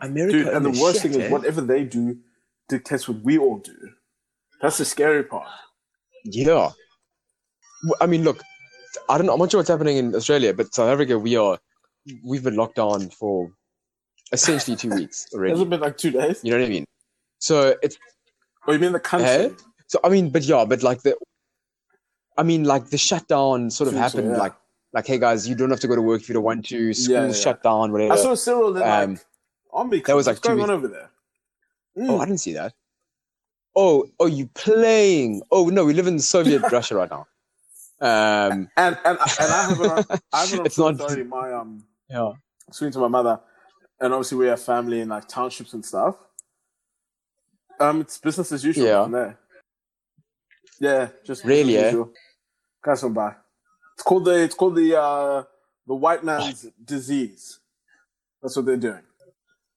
America. 0.00 0.32
Dude, 0.32 0.48
and 0.48 0.64
the 0.64 0.70
is 0.70 0.80
worst 0.80 1.02
shit, 1.02 1.12
thing 1.12 1.20
is 1.20 1.26
eh? 1.26 1.32
whatever 1.32 1.60
they 1.60 1.84
do 1.84 2.16
dictates 2.68 3.08
what 3.08 3.22
we 3.22 3.38
all 3.38 3.58
do. 3.58 3.76
That's 4.60 4.78
the 4.78 4.84
scary 4.84 5.22
part. 5.24 5.48
Yeah. 6.24 6.70
I 8.00 8.06
mean, 8.06 8.24
look, 8.24 8.42
I 9.08 9.16
don't 9.18 9.26
know. 9.26 9.32
I'm 9.34 9.38
not 9.38 9.50
sure 9.50 9.58
what's 9.58 9.68
happening 9.70 9.96
in 9.96 10.14
Australia, 10.14 10.52
but 10.52 10.74
South 10.74 10.88
Africa, 10.88 11.18
we 11.18 11.36
are, 11.36 11.58
we've 12.24 12.42
been 12.42 12.56
locked 12.56 12.76
down 12.76 13.10
for 13.10 13.50
essentially 14.32 14.76
two 14.76 14.90
weeks 14.90 15.26
It 15.32 15.36
already. 15.36 15.52
hasn't 15.52 15.70
been 15.70 15.80
like 15.80 15.96
two 15.96 16.10
days. 16.10 16.40
You 16.42 16.50
know 16.52 16.58
what 16.58 16.66
I 16.66 16.68
mean? 16.70 16.84
So 17.38 17.76
it's 17.82 17.96
Oh, 18.66 18.72
you 18.72 18.78
mean 18.78 18.92
the 18.92 19.00
country? 19.00 19.28
Eh? 19.28 19.48
So 19.86 20.00
I 20.04 20.08
mean, 20.10 20.28
but 20.30 20.42
yeah, 20.42 20.64
but 20.66 20.82
like 20.82 21.00
the, 21.02 21.16
I 22.36 22.42
mean, 22.42 22.64
like 22.64 22.90
the 22.90 22.98
shutdown 22.98 23.70
sort 23.70 23.88
of 23.88 23.94
True, 23.94 23.98
so, 23.98 24.02
happened. 24.02 24.30
yeah. 24.32 24.36
Like, 24.38 24.54
like, 24.92 25.06
hey 25.06 25.18
guys, 25.18 25.48
you 25.48 25.54
don't 25.54 25.70
have 25.70 25.80
to 25.80 25.88
go 25.88 25.94
to 25.96 26.02
work 26.02 26.20
if 26.20 26.28
you 26.28 26.34
don't 26.34 26.42
want 26.44 26.66
to. 26.66 26.92
Schools 26.92 27.08
Yeah, 27.08 27.26
yeah. 27.26 27.32
shut 27.32 27.62
down, 27.62 27.92
whatever. 27.92 28.12
I 28.12 28.16
saw 28.16 28.34
Cyril 28.34 28.76
in 28.76 28.82
Um, 28.82 29.10
like 29.14 29.20
Omni. 29.72 30.00
that 30.00 30.16
was, 30.16 30.26
like, 30.26 30.34
What's 30.36 30.46
going 30.46 30.58
two 30.58 30.62
on 30.64 30.70
over 30.70 30.88
there? 30.88 31.10
oh, 31.98 32.00
Mm. 32.00 32.20
I 32.20 32.24
didn't 32.26 32.40
see 32.40 32.52
that. 32.54 32.74
Oh, 33.76 34.08
oh, 34.20 34.26
you 34.26 34.46
playing? 34.54 35.42
Oh 35.50 35.68
no, 35.68 35.84
we 35.84 35.94
live 35.94 36.06
in 36.06 36.18
Soviet 36.18 36.62
Russia 36.72 36.96
right 36.96 37.10
now. 37.10 37.26
Um, 38.00 38.68
and 38.76 38.96
and 39.04 39.18
and 39.18 39.18
I 39.40 39.66
have 39.68 39.80
on. 39.80 40.04
I 40.32 40.46
have 40.46 40.60
on 40.60 40.66
It's 40.66 40.78
not-. 40.78 41.26
My 41.26 41.52
um, 41.52 41.84
yeah, 42.08 42.32
speaking 42.70 42.92
to 42.92 42.98
my 43.00 43.08
mother, 43.08 43.40
and 44.00 44.12
obviously 44.14 44.38
we 44.38 44.46
have 44.46 44.60
family 44.60 45.00
in 45.00 45.08
like 45.08 45.26
townships 45.28 45.72
and 45.74 45.84
stuff. 45.84 46.16
Um, 47.80 48.00
it's 48.00 48.18
business 48.18 48.50
as 48.52 48.64
usual. 48.64 48.86
Yeah. 48.86 49.02
from 49.04 49.12
there. 49.12 49.38
Yeah, 50.80 51.08
just 51.24 51.44
Really, 51.44 51.74
usual. 51.74 52.12
Guys 52.84 53.00
don't 53.00 53.12
buy. 53.12 53.34
It's 53.94 54.02
called 54.04 54.24
the 54.24 54.42
it's 54.44 54.54
called 54.54 54.76
the 54.76 55.00
uh 55.00 55.42
the 55.86 55.94
white 55.94 56.22
man's 56.24 56.66
disease. 56.84 57.58
That's 58.42 58.54
what 58.56 58.66
they're 58.66 58.76
doing. 58.76 59.02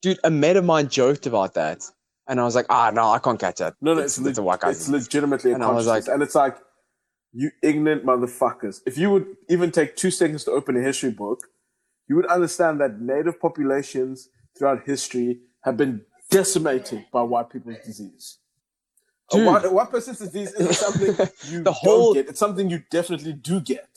Dude, 0.02 0.18
a 0.24 0.30
mate 0.30 0.56
of 0.56 0.64
mine 0.64 0.88
joked 0.88 1.26
about 1.26 1.54
that, 1.54 1.82
and 2.28 2.38
I 2.40 2.44
was 2.44 2.54
like, 2.54 2.66
ah, 2.68 2.90
no, 2.92 3.10
I 3.10 3.18
can't 3.18 3.40
catch 3.40 3.56
that. 3.58 3.74
No, 3.80 3.94
no, 3.94 4.02
it's, 4.02 4.18
it's, 4.18 4.26
it's 4.26 4.38
a 4.38 4.42
white 4.42 4.60
guy. 4.60 4.70
It's 4.70 4.88
legitimately 4.88 5.52
a 5.52 5.54
And 5.54 5.64
I 5.64 5.70
was 5.72 5.86
like- 5.86 6.06
and 6.08 6.22
it's 6.22 6.34
like 6.34 6.56
you 7.32 7.50
ignorant 7.62 8.04
motherfuckers. 8.04 8.80
If 8.86 8.98
you 8.98 9.10
would 9.10 9.26
even 9.48 9.70
take 9.70 9.96
two 9.96 10.10
seconds 10.10 10.44
to 10.44 10.50
open 10.50 10.76
a 10.76 10.80
history 10.82 11.10
book, 11.10 11.40
you 12.08 12.16
would 12.16 12.26
understand 12.26 12.80
that 12.80 13.00
native 13.00 13.40
populations 13.40 14.28
throughout 14.58 14.82
history 14.84 15.40
have 15.64 15.76
been 15.78 16.02
decimated 16.30 17.06
by 17.12 17.22
white 17.22 17.48
people's 17.50 17.78
disease. 17.86 18.38
A 19.32 19.36
Dude. 19.36 19.46
white, 19.46 19.64
a 19.64 19.70
white 19.70 19.90
person's 19.90 20.18
disease 20.18 20.52
isn't 20.52 20.74
something 20.84 21.26
you 21.48 21.62
The 21.62 21.72
whole- 21.72 22.12
don't 22.12 22.22
get. 22.24 22.28
It's 22.30 22.38
something 22.38 22.68
you 22.68 22.82
definitely 22.90 23.32
do 23.32 23.60
get. 23.60 23.88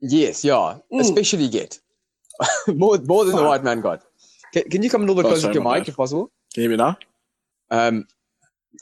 Yes, 0.00 0.44
yeah, 0.44 0.78
Mm. 0.92 1.00
especially 1.00 1.48
get 1.48 1.78
more 2.66 2.98
more 2.98 3.24
than 3.24 3.36
the 3.36 3.44
white 3.44 3.62
man 3.62 3.80
got. 3.80 4.02
Can, 4.52 4.62
can 4.70 4.82
you 4.82 4.90
come 4.90 5.02
a 5.02 5.06
little 5.06 5.16
bit 5.22 5.26
Oh, 5.26 5.30
closer 5.30 5.42
sorry, 5.42 5.54
to 5.54 5.60
your 5.60 5.72
mic 5.72 5.82
bad. 5.82 5.88
if 5.88 5.96
possible? 5.96 6.30
Can 6.54 6.62
you 6.62 6.68
hear 6.68 6.76
me 6.78 6.82
now? 6.84 6.96
Um, 7.70 8.06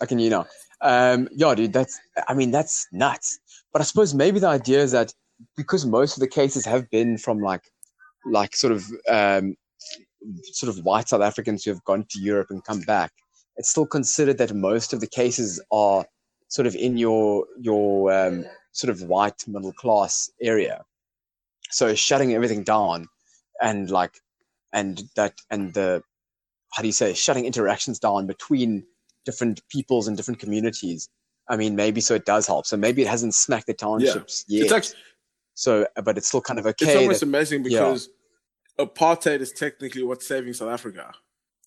I 0.01 0.07
can 0.07 0.19
hear 0.19 0.25
you 0.27 0.31
now. 0.31 0.47
Um, 0.83 1.29
yeah, 1.33 1.55
dude, 1.55 1.73
that's, 1.73 1.99
I 2.29 2.35
mean, 2.35 2.51
that's 2.51 2.87
nuts. 2.93 3.39
But 3.73 3.83
I 3.83 3.85
suppose 3.85 4.15
maybe 4.15 4.39
the 4.41 4.49
idea 4.49 4.83
is 4.83 4.93
that 4.93 5.13
because 5.57 5.87
most 5.87 6.17
of 6.17 6.21
the 6.21 6.29
cases 6.29 6.65
have 6.65 6.89
been 6.91 7.19
from 7.19 7.41
like, 7.41 7.63
like 8.27 8.57
sort 8.57 8.73
of, 8.73 8.85
um, 9.09 9.55
sort 10.53 10.77
of 10.77 10.85
white 10.85 11.09
South 11.09 11.23
Africans 11.23 11.65
who 11.65 11.71
have 11.71 11.85
gone 11.85 12.05
to 12.11 12.21
Europe 12.21 12.49
and 12.51 12.65
come 12.65 12.81
back, 12.81 13.13
it's 13.57 13.71
still 13.71 13.87
considered 13.87 14.39
that 14.39 14.55
most 14.55 14.93
of 14.93 15.01
the 15.01 15.07
cases 15.07 15.63
are 15.71 16.05
sort 16.49 16.67
of 16.67 16.75
in 16.75 16.97
your, 16.97 17.47
your, 17.61 18.13
um, 18.13 18.45
sort 18.73 18.91
of 18.91 19.03
white 19.03 19.47
middle 19.47 19.73
class 19.73 20.31
area. 20.41 20.83
So 21.71 21.95
shutting 21.95 22.35
everything 22.35 22.65
down 22.65 23.07
and 23.63 23.91
like, 23.91 24.13
and 24.73 25.03
that, 25.17 25.35
and 25.51 25.75
the, 25.75 26.03
how 26.73 26.83
do 26.83 26.89
you 26.89 26.93
say, 26.93 27.13
shutting 27.15 27.45
interactions 27.45 27.99
down 27.99 28.27
between 28.27 28.85
different 29.25 29.61
peoples 29.69 30.09
and 30.09 30.17
different 30.17 30.41
communities. 30.41 31.09
I 31.49 31.57
mean, 31.57 31.75
maybe 31.75 32.01
so 32.01 32.15
it 32.15 32.25
does 32.25 32.47
help. 32.47 32.67
So 32.67 32.77
maybe 32.77 33.03
it 33.03 33.09
hasn't 33.09 33.35
smacked 33.35 33.67
the 33.67 33.75
townships 33.75 34.45
yet. 34.49 34.65
It's 34.65 34.73
actually 34.73 34.99
so, 35.55 35.87
but 36.05 36.17
it's 36.17 36.29
still 36.29 36.41
kind 36.41 36.59
of 36.59 36.67
okay. 36.67 36.87
it's 36.87 36.97
almost 36.97 37.21
that- 37.21 37.27
amazing 37.27 37.65
yeah. 37.65 37.81
because 37.81 38.09
apartheid 38.79 39.41
is 39.41 39.53
technically 39.53 40.03
what's 40.03 40.27
saving 40.27 40.53
South 40.55 40.71
Africa. 40.71 41.13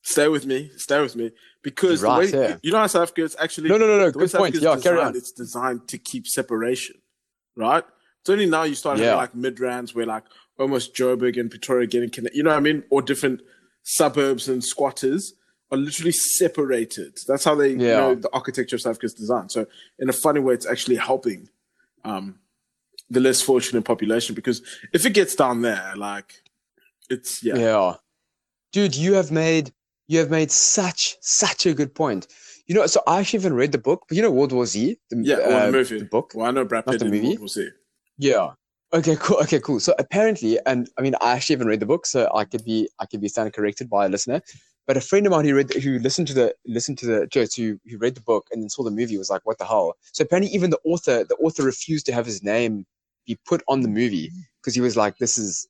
Stay 0.05 0.27
with 0.27 0.45
me, 0.45 0.69
stay 0.75 0.99
with 0.99 1.15
me, 1.15 1.31
because 1.61 2.01
the 2.01 2.09
way, 2.09 2.25
yeah. 2.25 2.57
you 2.61 2.71
know 2.71 2.79
how 2.79 2.87
South 2.87 3.03
Africa 3.03 3.23
is 3.23 3.37
actually 3.39 3.69
no, 3.69 3.77
no, 3.77 3.87
no, 3.87 3.99
no. 3.99 4.11
Good 4.11 4.29
South 4.29 4.39
point. 4.39 4.55
Yeah, 4.55 4.73
is 4.73 4.83
carry 4.83 4.99
on. 4.99 5.15
It's 5.15 5.31
designed 5.31 5.87
to 5.87 5.97
keep 5.97 6.27
separation, 6.27 6.97
right? 7.55 7.85
It's 8.19 8.29
only 8.29 8.45
now 8.45 8.63
you 8.63 8.75
start 8.75 8.97
Yeah. 8.97 9.17
having 9.17 9.17
like 9.17 9.55
Midrands 9.55 9.95
where 9.95 10.05
like 10.05 10.23
almost 10.59 10.95
Joburg 10.95 11.39
and 11.39 11.49
Pretoria 11.49 11.87
getting 11.87 12.09
connected. 12.09 12.37
You 12.37 12.43
know 12.43 12.51
what 12.51 12.57
I 12.57 12.61
mean? 12.61 12.83
Or 12.89 13.01
different 13.01 13.41
suburbs 13.83 14.47
and 14.47 14.63
squatters 14.63 15.33
are 15.71 15.77
literally 15.77 16.11
separated. 16.11 17.17
That's 17.27 17.43
how 17.43 17.55
they, 17.55 17.69
you 17.71 17.77
Yeah. 17.87 17.97
know, 17.99 18.15
the 18.15 18.29
architecture 18.33 18.75
of 18.75 18.81
South 18.81 18.91
Africa 18.91 19.07
is 19.07 19.13
designed. 19.13 19.51
So 19.51 19.65
in 19.99 20.09
a 20.09 20.13
funny 20.13 20.39
way, 20.39 20.53
it's 20.53 20.65
actually 20.67 20.97
helping 20.97 21.49
um, 22.05 22.39
the 23.09 23.19
less 23.19 23.41
fortunate 23.41 23.83
population 23.83 24.35
because 24.35 24.61
if 24.93 25.05
it 25.05 25.13
gets 25.13 25.35
down 25.35 25.61
there, 25.61 25.93
like 25.95 26.43
it's 27.09 27.43
yeah, 27.43 27.55
Yeah. 27.55 27.93
Dude, 28.71 28.95
you 28.95 29.13
have 29.13 29.31
made 29.31 29.71
you 30.07 30.19
have 30.19 30.29
made 30.29 30.51
such 30.51 31.15
such 31.21 31.65
a 31.65 31.73
good 31.73 31.95
point. 31.95 32.27
You 32.67 32.75
know, 32.75 32.85
so 32.87 33.01
I 33.07 33.19
actually 33.19 33.39
haven't 33.39 33.55
read 33.57 33.71
the 33.71 33.77
book, 33.77 34.05
but 34.07 34.15
you 34.15 34.21
know 34.23 34.31
World 34.31 34.51
War 34.51 34.65
Z, 34.65 34.97
the, 35.09 35.21
yeah. 35.23 35.35
Uh, 35.35 35.65
the 35.67 35.71
movie. 35.71 35.99
the 35.99 36.05
book. 36.05 36.31
Well, 36.33 36.45
I 36.47 36.51
know 36.51 36.65
Brad 36.65 36.85
Pitt 36.85 36.99
the 36.99 37.05
in 37.05 37.11
movie? 37.11 37.27
World 37.29 37.39
War 37.39 37.47
Z. 37.49 37.69
Yeah. 38.17 38.51
Okay, 38.93 39.15
cool. 39.19 39.37
Okay, 39.37 39.59
cool. 39.59 39.79
So 39.79 39.95
apparently, 39.97 40.59
and 40.67 40.87
I 40.99 41.01
mean, 41.01 41.15
I 41.19 41.31
actually 41.31 41.55
haven't 41.55 41.67
read 41.67 41.79
the 41.79 41.87
book, 41.87 42.05
so 42.05 42.29
I 42.33 42.45
could 42.45 42.63
be 42.63 42.87
I 42.99 43.07
could 43.07 43.21
be 43.21 43.27
standing 43.27 43.51
corrected 43.51 43.89
by 43.89 44.05
a 44.05 44.09
listener. 44.09 44.41
But 44.85 44.97
a 44.97 45.01
friend 45.01 45.25
of 45.25 45.31
mine 45.31 45.45
who 45.45 45.55
read 45.55 45.73
who 45.73 45.97
listened 45.97 46.27
to 46.27 46.33
the 46.35 46.53
listened 46.67 46.99
to 46.99 47.07
the 47.07 47.25
jokes 47.25 47.55
who 47.55 47.79
who 47.89 47.97
read 47.97 48.13
the 48.13 48.21
book 48.21 48.47
and 48.51 48.61
then 48.61 48.69
saw 48.69 48.83
the 48.83 48.91
movie 48.91 49.17
was 49.17 49.31
like, 49.31 49.41
what 49.45 49.57
the 49.57 49.65
hell? 49.65 49.95
So 50.11 50.23
apparently, 50.23 50.53
even 50.53 50.69
the 50.69 50.79
author 50.85 51.23
the 51.23 51.35
author 51.37 51.63
refused 51.63 52.05
to 52.05 52.13
have 52.13 52.27
his 52.27 52.43
name 52.43 52.85
be 53.25 53.39
put 53.47 53.63
on 53.67 53.81
the 53.81 53.87
movie 53.87 54.27
mm-hmm. 54.27 54.41
because 54.61 54.75
he 54.75 54.81
was 54.81 54.95
like, 54.95 55.17
this 55.17 55.39
is 55.39 55.67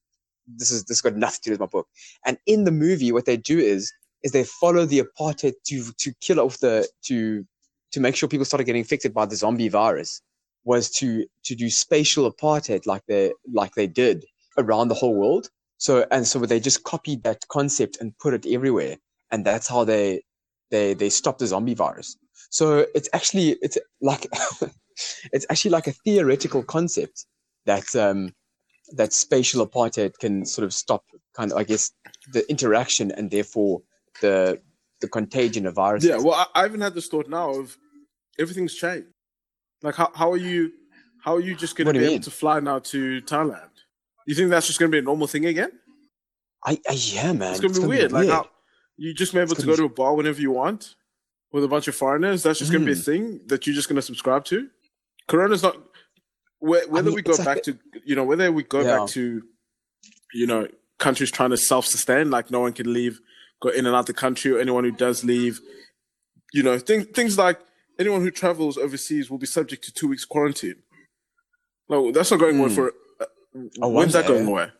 this 0.57 0.69
is 0.69 0.83
this 0.85 0.99
got 0.99 1.15
nothing 1.15 1.39
to 1.43 1.49
do 1.49 1.51
with 1.51 1.61
my 1.61 1.67
book. 1.67 1.87
And 2.25 2.37
in 2.45 2.65
the 2.65 2.71
movie, 2.71 3.13
what 3.13 3.25
they 3.25 3.37
do 3.37 3.57
is 3.57 3.93
is 4.23 4.33
they 4.33 4.43
follow 4.43 4.85
the 4.85 5.01
apartheid 5.01 5.53
to 5.67 5.93
to 5.97 6.13
kill 6.19 6.41
off 6.41 6.59
the 6.59 6.89
to 7.03 7.45
to 7.91 7.99
make 8.01 8.17
sure 8.17 8.27
people 8.27 8.45
started 8.45 8.65
getting 8.65 8.81
infected 8.81 9.13
by 9.13 9.25
the 9.25 9.37
zombie 9.37 9.69
virus 9.69 10.21
was 10.63 10.89
to 10.89 11.25
to 11.45 11.55
do 11.55 11.69
spatial 11.69 12.31
apartheid 12.31 12.85
like 12.85 13.03
they 13.07 13.33
like 13.53 13.73
they 13.75 13.87
did 13.87 14.25
around 14.57 14.87
the 14.87 14.95
whole 14.95 15.15
world. 15.15 15.49
So 15.77 16.05
and 16.11 16.27
so 16.27 16.39
they 16.39 16.59
just 16.59 16.83
copied 16.83 17.23
that 17.23 17.47
concept 17.49 17.97
and 17.99 18.17
put 18.17 18.33
it 18.33 18.45
everywhere, 18.45 18.97
and 19.31 19.45
that's 19.45 19.67
how 19.67 19.83
they 19.83 20.23
they 20.71 20.93
they 20.93 21.09
stopped 21.09 21.39
the 21.39 21.47
zombie 21.47 21.73
virus. 21.73 22.17
So 22.49 22.85
it's 22.95 23.09
actually 23.13 23.57
it's 23.61 23.77
like 24.01 24.27
it's 25.33 25.45
actually 25.49 25.71
like 25.71 25.87
a 25.87 25.93
theoretical 26.05 26.63
concept 26.63 27.25
that 27.65 27.95
um 27.95 28.33
that 28.93 29.13
spatial 29.13 29.65
apartheid 29.65 30.13
can 30.19 30.45
sort 30.45 30.65
of 30.65 30.73
stop 30.73 31.03
kind 31.35 31.51
of 31.51 31.57
I 31.57 31.63
guess 31.63 31.91
the 32.31 32.49
interaction 32.49 33.11
and 33.11 33.29
therefore 33.31 33.81
the 34.21 34.61
the 35.01 35.09
contagion 35.09 35.65
of 35.65 35.75
viruses. 35.75 36.09
Yeah, 36.09 36.17
well, 36.17 36.33
I, 36.33 36.61
I 36.61 36.65
even 36.65 36.81
had 36.81 36.93
this 36.93 37.07
thought 37.07 37.29
now 37.29 37.53
of 37.53 37.77
everything's 38.39 38.73
changed. 38.73 39.09
Like, 39.83 39.95
how, 39.95 40.11
how 40.15 40.31
are 40.31 40.37
you? 40.37 40.71
How 41.23 41.35
are 41.35 41.39
you 41.39 41.55
just 41.55 41.75
going 41.75 41.87
to 41.93 41.97
be 41.97 42.05
able 42.05 42.23
to 42.23 42.31
fly 42.31 42.59
now 42.59 42.79
to 42.79 43.21
Thailand? 43.21 43.69
You 44.25 44.35
think 44.35 44.49
that's 44.49 44.67
just 44.67 44.79
going 44.79 44.91
to 44.91 44.95
be 44.95 44.99
a 44.99 45.01
normal 45.01 45.27
thing 45.27 45.45
again? 45.45 45.71
I, 46.65 46.79
I 46.89 46.93
yeah 46.93 47.31
man, 47.33 47.51
it's 47.51 47.59
going 47.61 47.73
to 47.73 47.81
be 47.81 47.87
weird. 47.87 48.11
Like, 48.11 48.27
how 48.29 48.49
you 48.97 49.13
just 49.13 49.33
be 49.33 49.39
able 49.39 49.51
It's 49.51 49.61
to 49.61 49.65
go 49.67 49.73
be- 49.73 49.77
to 49.77 49.83
a 49.85 49.89
bar 49.89 50.15
whenever 50.15 50.41
you 50.41 50.51
want 50.51 50.95
with 51.51 51.63
a 51.63 51.67
bunch 51.67 51.87
of 51.87 51.95
foreigners? 51.95 52.43
That's 52.43 52.59
just 52.59 52.71
going 52.71 52.85
to 52.85 52.91
be 52.93 52.97
a 52.97 53.01
Mm. 53.01 53.05
thing 53.05 53.41
that 53.47 53.65
you're 53.67 53.75
just 53.75 53.87
going 53.89 53.95
to 53.97 54.01
subscribe 54.01 54.43
to. 54.45 54.69
Corona's 55.27 55.63
not. 55.63 55.75
whe- 56.59 56.87
Whether 56.89 57.07
mean, 57.09 57.15
we 57.15 57.21
go 57.21 57.31
it's 57.31 57.39
like 57.39 57.55
back 57.57 57.63
to, 57.63 57.77
you 58.05 58.15
know, 58.15 58.23
whether 58.23 58.51
we 58.51 58.63
go 58.63 58.81
Yeah. 58.81 58.99
back 58.99 59.09
to, 59.09 59.41
you 60.33 60.47
know, 60.47 60.67
countries 60.99 61.31
trying 61.31 61.49
to 61.51 61.57
self-sustain, 61.57 62.31
like 62.31 62.49
no 62.51 62.59
one 62.61 62.73
can 62.73 62.91
leave, 62.93 63.19
go 63.61 63.69
in 63.69 63.85
and 63.85 63.95
out 63.95 64.05
the 64.07 64.13
country, 64.13 64.51
or 64.51 64.59
anyone 64.59 64.83
who 64.85 64.91
does 64.91 65.23
leave, 65.23 65.59
you 66.53 66.63
know, 66.63 66.77
things 66.79 67.05
things 67.13 67.37
like 67.37 67.59
anyone 67.99 68.21
who 68.21 68.31
travels 68.31 68.77
overseas 68.77 69.29
will 69.29 69.37
be 69.37 69.45
subject 69.45 69.83
to 69.85 69.93
two 69.93 70.07
weeks 70.07 70.25
quarantine. 70.25 70.81
No, 71.89 72.11
that's 72.11 72.31
not 72.31 72.39
going 72.39 72.59
away 72.59 72.69
Hmm. 72.69 72.75
for. 72.75 72.93
Uh, 73.19 73.25
Oh, 73.83 73.89
when's 73.89 74.13
that 74.13 74.25
going 74.27 74.47
away? 74.47 74.71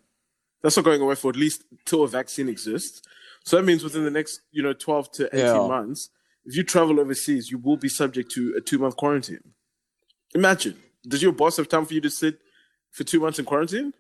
That's 0.64 0.76
not 0.78 0.84
going 0.86 1.00
away 1.02 1.14
for 1.16 1.30
at 1.30 1.36
least 1.36 1.64
till 1.86 2.04
a 2.04 2.08
vaccine 2.08 2.50
exists. 2.50 3.04
So 3.44 3.58
that 3.58 3.64
means 3.64 3.84
within 3.84 4.04
the 4.04 4.10
next, 4.10 4.42
you 4.52 4.64
know, 4.64 4.74
twelve 4.74 5.12
to 5.14 5.28
eighteen 5.28 5.62
Yeah. 5.62 5.68
months, 5.68 6.10
if 6.46 6.56
you 6.56 6.64
travel 6.64 7.00
overseas, 7.00 7.52
you 7.52 7.60
will 7.60 7.78
be 7.78 7.90
subject 7.90 8.32
to 8.32 8.56
a 8.58 8.62
two 8.62 8.80
month 8.80 8.96
quarantine. 8.96 9.54
Imagine, 10.34 10.82
does 11.08 11.22
your 11.22 11.34
boss 11.34 11.58
have 11.58 11.68
time 11.70 11.86
for 11.86 11.94
you 11.94 12.02
to 12.02 12.10
sit 12.10 12.40
for 12.92 13.04
two 13.04 13.20
months 13.20 13.38
in 13.38 13.46
quarantine? 13.46 13.94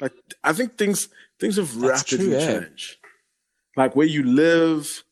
Like, 0.00 0.12
I 0.42 0.52
think 0.54 0.78
things 0.78 1.08
things 1.38 1.56
have 1.56 1.78
That's 1.78 2.10
rapidly 2.12 2.26
true, 2.30 2.38
yeah. 2.38 2.60
changed. 2.60 2.96
Like 3.76 3.94
where 3.94 4.06
you 4.06 4.22
live, 4.22 5.04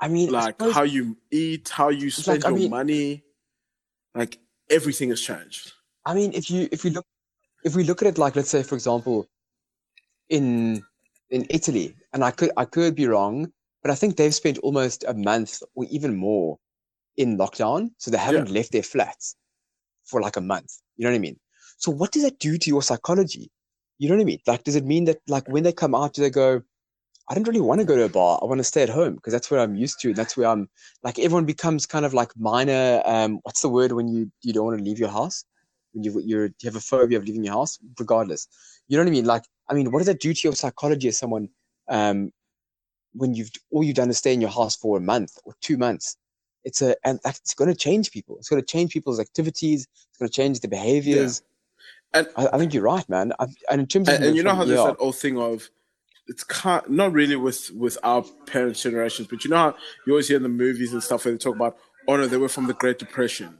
I 0.00 0.08
mean, 0.08 0.28
I 0.30 0.32
like 0.32 0.56
suppose- 0.60 0.74
how 0.74 0.82
you 0.82 1.16
eat, 1.30 1.68
how 1.68 1.88
you 1.88 2.10
spend 2.10 2.42
like, 2.42 2.46
I 2.46 2.50
your 2.50 2.58
mean- 2.58 2.70
money, 2.70 3.24
like 4.14 4.38
everything 4.70 5.10
has 5.10 5.20
changed. 5.20 5.72
I 6.04 6.14
mean, 6.14 6.32
if 6.32 6.50
you 6.50 6.68
if 6.72 6.84
we 6.84 6.90
look 6.90 7.04
if 7.64 7.74
we 7.74 7.84
look 7.84 8.00
at 8.02 8.08
it 8.08 8.18
like 8.18 8.36
let's 8.36 8.48
say 8.50 8.62
for 8.62 8.74
example, 8.76 9.26
in 10.28 10.82
in 11.30 11.46
Italy, 11.50 11.94
and 12.12 12.24
I 12.24 12.30
could 12.30 12.50
I 12.56 12.64
could 12.64 12.94
be 12.94 13.06
wrong, 13.06 13.52
but 13.82 13.90
I 13.90 13.94
think 13.94 14.16
they've 14.16 14.34
spent 14.34 14.58
almost 14.58 15.04
a 15.06 15.14
month 15.14 15.62
or 15.74 15.84
even 15.90 16.16
more 16.16 16.58
in 17.16 17.36
lockdown, 17.36 17.90
so 17.98 18.10
they 18.10 18.18
haven't 18.18 18.50
left 18.50 18.72
their 18.72 18.82
flats 18.82 19.36
for 20.04 20.20
like 20.22 20.36
a 20.36 20.40
month. 20.40 20.72
You 20.96 21.04
know 21.04 21.10
what 21.10 21.16
I 21.16 21.20
mean? 21.20 21.38
So 21.78 21.90
what 21.90 22.12
does 22.12 22.22
that 22.22 22.38
do 22.38 22.56
to 22.58 22.70
your 22.70 22.82
psychology? 22.82 23.50
You 23.98 24.08
know 24.08 24.14
what 24.14 24.22
I 24.22 24.24
mean? 24.24 24.40
Like, 24.46 24.62
does 24.64 24.76
it 24.76 24.84
mean 24.84 25.04
that 25.06 25.18
like 25.26 25.48
when 25.48 25.64
they 25.64 25.72
come 25.72 25.94
out, 25.94 26.14
do 26.14 26.22
they 26.22 26.30
go? 26.30 26.62
I 27.30 27.34
don't 27.34 27.46
really 27.46 27.60
want 27.60 27.80
to 27.80 27.86
go 27.86 27.94
to 27.94 28.04
a 28.04 28.08
bar. 28.08 28.38
I 28.40 28.46
want 28.46 28.58
to 28.58 28.64
stay 28.64 28.82
at 28.82 28.88
home 28.88 29.14
because 29.16 29.32
that's 29.32 29.50
where 29.50 29.60
I'm 29.60 29.74
used 29.74 30.00
to. 30.00 30.08
And 30.08 30.16
that's 30.16 30.36
where 30.36 30.48
I'm 30.48 30.68
like 31.02 31.18
everyone 31.18 31.44
becomes 31.44 31.84
kind 31.84 32.06
of 32.06 32.14
like 32.14 32.30
minor. 32.38 33.02
Um, 33.04 33.40
what's 33.42 33.60
the 33.60 33.68
word 33.68 33.92
when 33.92 34.08
you 34.08 34.30
you 34.42 34.52
don't 34.52 34.64
want 34.64 34.78
to 34.78 34.84
leave 34.84 34.98
your 34.98 35.10
house? 35.10 35.44
When 35.92 36.04
you 36.04 36.20
you're 36.24 36.46
you 36.46 36.64
have 36.64 36.76
a 36.76 36.80
phobia 36.80 37.18
of 37.18 37.24
leaving 37.24 37.44
your 37.44 37.54
house, 37.54 37.78
regardless. 37.98 38.48
You 38.88 38.96
know 38.96 39.04
what 39.04 39.10
I 39.10 39.12
mean? 39.12 39.26
Like, 39.26 39.44
I 39.68 39.74
mean, 39.74 39.90
what 39.90 39.98
does 39.98 40.06
that 40.06 40.20
do 40.20 40.32
to 40.32 40.40
your 40.48 40.54
psychology 40.54 41.08
as 41.08 41.18
someone? 41.18 41.48
Um, 41.88 42.32
when 43.14 43.34
you've 43.34 43.50
all 43.70 43.82
you've 43.82 43.96
done 43.96 44.10
is 44.10 44.18
stay 44.18 44.32
in 44.32 44.40
your 44.40 44.50
house 44.50 44.76
for 44.76 44.96
a 44.96 45.00
month 45.00 45.32
or 45.44 45.54
two 45.60 45.76
months, 45.76 46.16
it's 46.64 46.82
a 46.82 46.96
and 47.04 47.18
it's 47.26 47.54
going 47.54 47.70
to 47.70 47.76
change 47.76 48.10
people. 48.10 48.36
It's 48.38 48.48
going 48.48 48.62
to 48.62 48.66
change 48.66 48.92
people's 48.92 49.20
activities. 49.20 49.86
It's 50.10 50.18
going 50.18 50.28
to 50.28 50.34
change 50.34 50.60
their 50.60 50.70
behaviors. 50.70 51.42
And 52.14 52.26
I, 52.36 52.48
I 52.54 52.58
think 52.58 52.72
you're 52.72 52.82
right, 52.82 53.06
man. 53.08 53.32
I, 53.38 53.46
and 53.70 53.80
in 53.82 53.86
terms 53.86 54.08
of 54.08 54.14
and, 54.14 54.24
and 54.24 54.36
you 54.36 54.42
know 54.42 54.54
how 54.54 54.64
there's 54.64 54.78
yeah, 54.78 54.86
that 54.86 54.96
old 54.98 55.16
thing 55.16 55.38
of 55.38 55.70
it's 56.28 56.44
kind 56.44 56.82
not 56.88 57.12
really 57.12 57.36
with 57.36 57.70
with 57.72 57.96
our 58.02 58.22
parents' 58.46 58.82
generations, 58.82 59.28
but 59.28 59.44
you 59.44 59.50
know 59.50 59.56
how 59.56 59.76
you 60.06 60.12
always 60.12 60.28
hear 60.28 60.36
in 60.36 60.42
the 60.42 60.48
movies 60.48 60.92
and 60.92 61.02
stuff 61.02 61.24
where 61.24 61.32
they 61.32 61.38
talk 61.38 61.56
about 61.56 61.76
oh 62.06 62.16
no, 62.16 62.26
they 62.26 62.36
were 62.38 62.48
from 62.48 62.66
the 62.66 62.74
Great 62.74 62.98
Depression. 62.98 63.58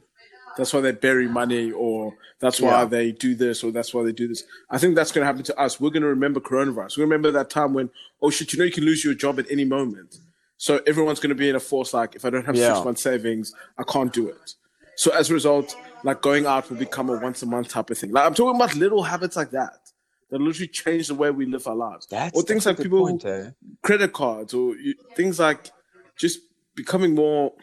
that's 0.57 0.73
why 0.73 0.81
they 0.81 0.91
bury 0.91 1.27
money, 1.27 1.71
or 1.71 2.13
that's 2.39 2.59
why 2.59 2.79
Yeah. 2.81 2.85
they 2.85 3.11
do 3.13 3.33
this, 3.35 3.63
or 3.63 3.71
that's 3.71 3.93
why 3.93 4.03
they 4.03 4.11
do 4.11 4.27
this. 4.27 4.43
I 4.69 4.77
think 4.77 4.95
that's 4.95 5.11
going 5.11 5.21
to 5.21 5.25
happen 5.25 5.43
to 5.43 5.57
us. 5.59 5.79
We're 5.79 5.91
going 5.91 6.01
to 6.01 6.09
remember 6.09 6.39
coronavirus. 6.41 6.97
We 6.97 7.03
remember 7.03 7.31
that 7.31 7.49
time 7.49 7.73
when, 7.73 7.89
oh 8.21 8.29
shit, 8.29 8.51
you 8.51 8.59
know, 8.59 8.65
you 8.65 8.71
can 8.71 8.83
lose 8.83 9.05
your 9.05 9.13
job 9.13 9.39
at 9.39 9.45
any 9.49 9.63
moment. 9.63 10.17
So 10.57 10.81
everyone's 10.85 11.19
going 11.21 11.29
to 11.29 11.35
be 11.35 11.47
in 11.47 11.55
a 11.55 11.59
force 11.61 11.93
like, 11.93 12.15
if 12.15 12.25
I 12.25 12.29
don't 12.29 12.45
have 12.45 12.55
Yeah. 12.57 12.73
six 12.73 12.83
month 12.83 12.97
savings, 12.99 13.53
I 13.77 13.83
can't 13.83 14.11
do 14.11 14.27
it. 14.27 14.55
So 14.97 15.11
as 15.11 15.29
a 15.29 15.33
result, 15.33 15.77
like 16.03 16.21
going 16.21 16.45
out 16.45 16.69
will 16.69 16.77
become 16.77 17.09
a 17.09 17.17
once 17.17 17.41
a 17.41 17.45
month 17.45 17.69
type 17.69 17.89
of 17.89 17.97
thing. 17.97 18.11
Like 18.11 18.25
I'm 18.25 18.33
talking 18.33 18.55
about 18.59 18.75
little 18.75 19.03
habits 19.03 19.37
like 19.37 19.51
that 19.51 19.88
that 20.29 20.39
literally 20.39 20.67
change 20.67 21.07
the 21.07 21.15
way 21.15 21.31
we 21.31 21.45
live 21.45 21.67
our 21.67 21.75
lives. 21.75 22.05
That's 22.07 22.37
or 22.37 22.43
things 22.43 22.65
like 22.65 22.77
people 22.77 22.99
point, 23.05 23.25
eh? 23.25 23.51
credit 23.83 24.13
cards 24.13 24.53
or 24.53 24.75
you, 24.75 24.93
things 25.15 25.39
like 25.39 25.71
just 26.17 26.39
becoming 26.75 27.15
more 27.15 27.53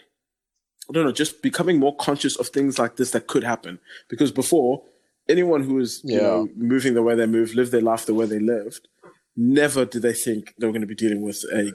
I 0.88 0.92
don't 0.92 1.04
know, 1.04 1.12
just 1.12 1.42
becoming 1.42 1.80
more 1.80 1.96
conscious 1.96 2.36
of 2.36 2.48
things 2.48 2.78
like 2.78 2.94
this 2.96 3.10
that 3.10 3.26
could 3.26 3.42
happen. 3.42 3.80
Because 4.08 4.30
before, 4.30 4.84
anyone 5.28 5.62
who 5.64 5.74
was 5.74 6.00
you 6.04 6.16
Yeah. 6.16 6.22
know 6.22 6.48
moving 6.56 6.94
the 6.94 7.02
way 7.02 7.14
they 7.14 7.26
moved, 7.26 7.54
lived 7.54 7.72
their 7.72 7.80
life 7.80 8.06
the 8.06 8.14
way 8.14 8.26
they 8.26 8.38
lived, 8.38 8.88
never 9.36 9.84
did 9.84 10.02
they 10.02 10.12
think 10.12 10.54
they 10.58 10.66
were 10.66 10.72
going 10.72 10.80
to 10.82 10.86
be 10.86 10.94
dealing 10.94 11.22
with 11.22 11.44
a 11.52 11.72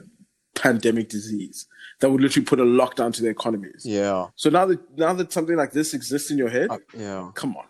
pandemic 0.54 1.08
disease 1.08 1.66
that 2.00 2.10
would 2.10 2.20
literally 2.20 2.44
put 2.44 2.60
a 2.60 2.64
lockdown 2.64 3.12
to 3.14 3.22
their 3.22 3.30
economies. 3.30 3.82
Yeah. 3.86 4.28
So 4.36 4.50
now 4.50 4.66
that 4.66 4.80
now 4.98 5.12
that 5.14 5.32
something 5.32 5.56
like 5.56 5.72
this 5.72 5.94
exists 5.94 6.30
in 6.30 6.38
your 6.38 6.48
head, 6.50 6.70
Uh, 6.70 6.78
yeah. 6.96 7.30
come 7.34 7.56
on. 7.56 7.66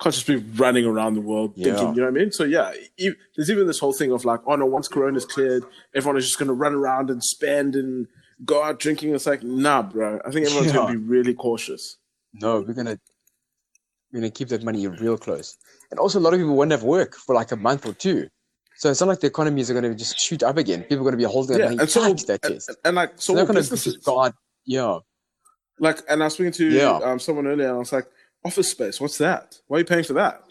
Can't 0.00 0.14
just 0.14 0.26
be 0.28 0.36
running 0.36 0.84
around 0.86 1.14
the 1.14 1.20
world 1.20 1.54
Yeah. 1.56 1.74
thinking, 1.74 1.94
you 1.96 2.00
know 2.02 2.10
what 2.10 2.20
I 2.20 2.22
mean? 2.22 2.30
So 2.32 2.44
yeah, 2.44 2.72
e- 2.98 3.10
there's 3.36 3.50
even 3.50 3.66
this 3.66 3.80
whole 3.80 3.92
thing 3.92 4.12
of 4.12 4.24
like, 4.24 4.40
oh 4.46 4.54
no, 4.54 4.64
once 4.66 4.86
Corona's 4.86 5.24
cleared, 5.24 5.64
everyone 5.94 6.16
is 6.16 6.24
just 6.26 6.38
gonna 6.38 6.52
run 6.52 6.72
around 6.74 7.10
and 7.10 7.22
spend 7.22 7.74
and 7.74 8.06
go 8.44 8.62
out 8.62 8.78
drinking. 8.78 9.12
It's 9.14 9.26
like, 9.26 9.42
nah, 9.42 9.82
bro. 9.82 10.20
I 10.24 10.30
think 10.30 10.46
everyone's 10.46 10.70
gonna 10.72 10.92
be 10.92 10.96
really 11.04 11.34
cautious. 11.34 11.96
No, 12.32 12.60
we're 12.60 12.74
gonna 12.74 12.98
we're 14.12 14.20
gonna 14.20 14.30
keep 14.30 14.48
that 14.50 14.62
money 14.62 14.86
real 14.86 15.18
close. 15.18 15.56
And 15.90 15.98
also, 15.98 16.18
a 16.18 16.22
lot 16.22 16.32
of 16.32 16.38
people 16.38 16.54
won't 16.54 16.70
have 16.70 16.84
work 16.84 17.16
for 17.16 17.34
like 17.34 17.50
a 17.50 17.56
month 17.56 17.84
or 17.84 17.92
two. 17.92 18.28
So 18.76 18.88
it's 18.90 19.00
not 19.00 19.08
like 19.08 19.18
the 19.18 19.26
economies 19.26 19.68
are 19.68 19.74
gonna 19.74 19.94
just 19.96 20.16
shoot 20.20 20.44
up 20.44 20.56
again. 20.58 20.82
People 20.84 20.98
are 21.00 21.10
gonna 21.10 21.16
be 21.16 21.24
holding 21.24 21.56
their 21.56 21.64
Yeah, 21.64 21.70
money 21.70 21.80
and 21.80 21.90
so. 21.90 22.02
That 22.02 22.38
and, 22.44 22.52
case. 22.54 22.68
and, 22.84 22.94
like 22.94 23.10
so, 23.16 23.20
So 23.20 23.32
they're 23.34 23.42
all 23.42 23.46
gonna 23.48 23.58
businesses, 23.58 23.94
just 23.94 24.06
go. 24.06 24.30
Yeah. 24.64 24.98
like, 25.80 26.02
and 26.08 26.22
I 26.22 26.26
was 26.26 26.34
speaking 26.34 26.52
to 26.52 26.68
Yeah. 26.70 26.98
um, 27.02 27.18
someone 27.18 27.48
earlier, 27.48 27.66
and 27.68 27.76
I 27.76 27.78
was 27.78 27.92
like, 27.92 28.06
office 28.44 28.70
space, 28.70 29.00
what's 29.00 29.18
that? 29.18 29.58
Why 29.66 29.76
are 29.76 29.80
you 29.80 29.84
paying 29.86 30.04
for 30.04 30.14
that? 30.14 30.42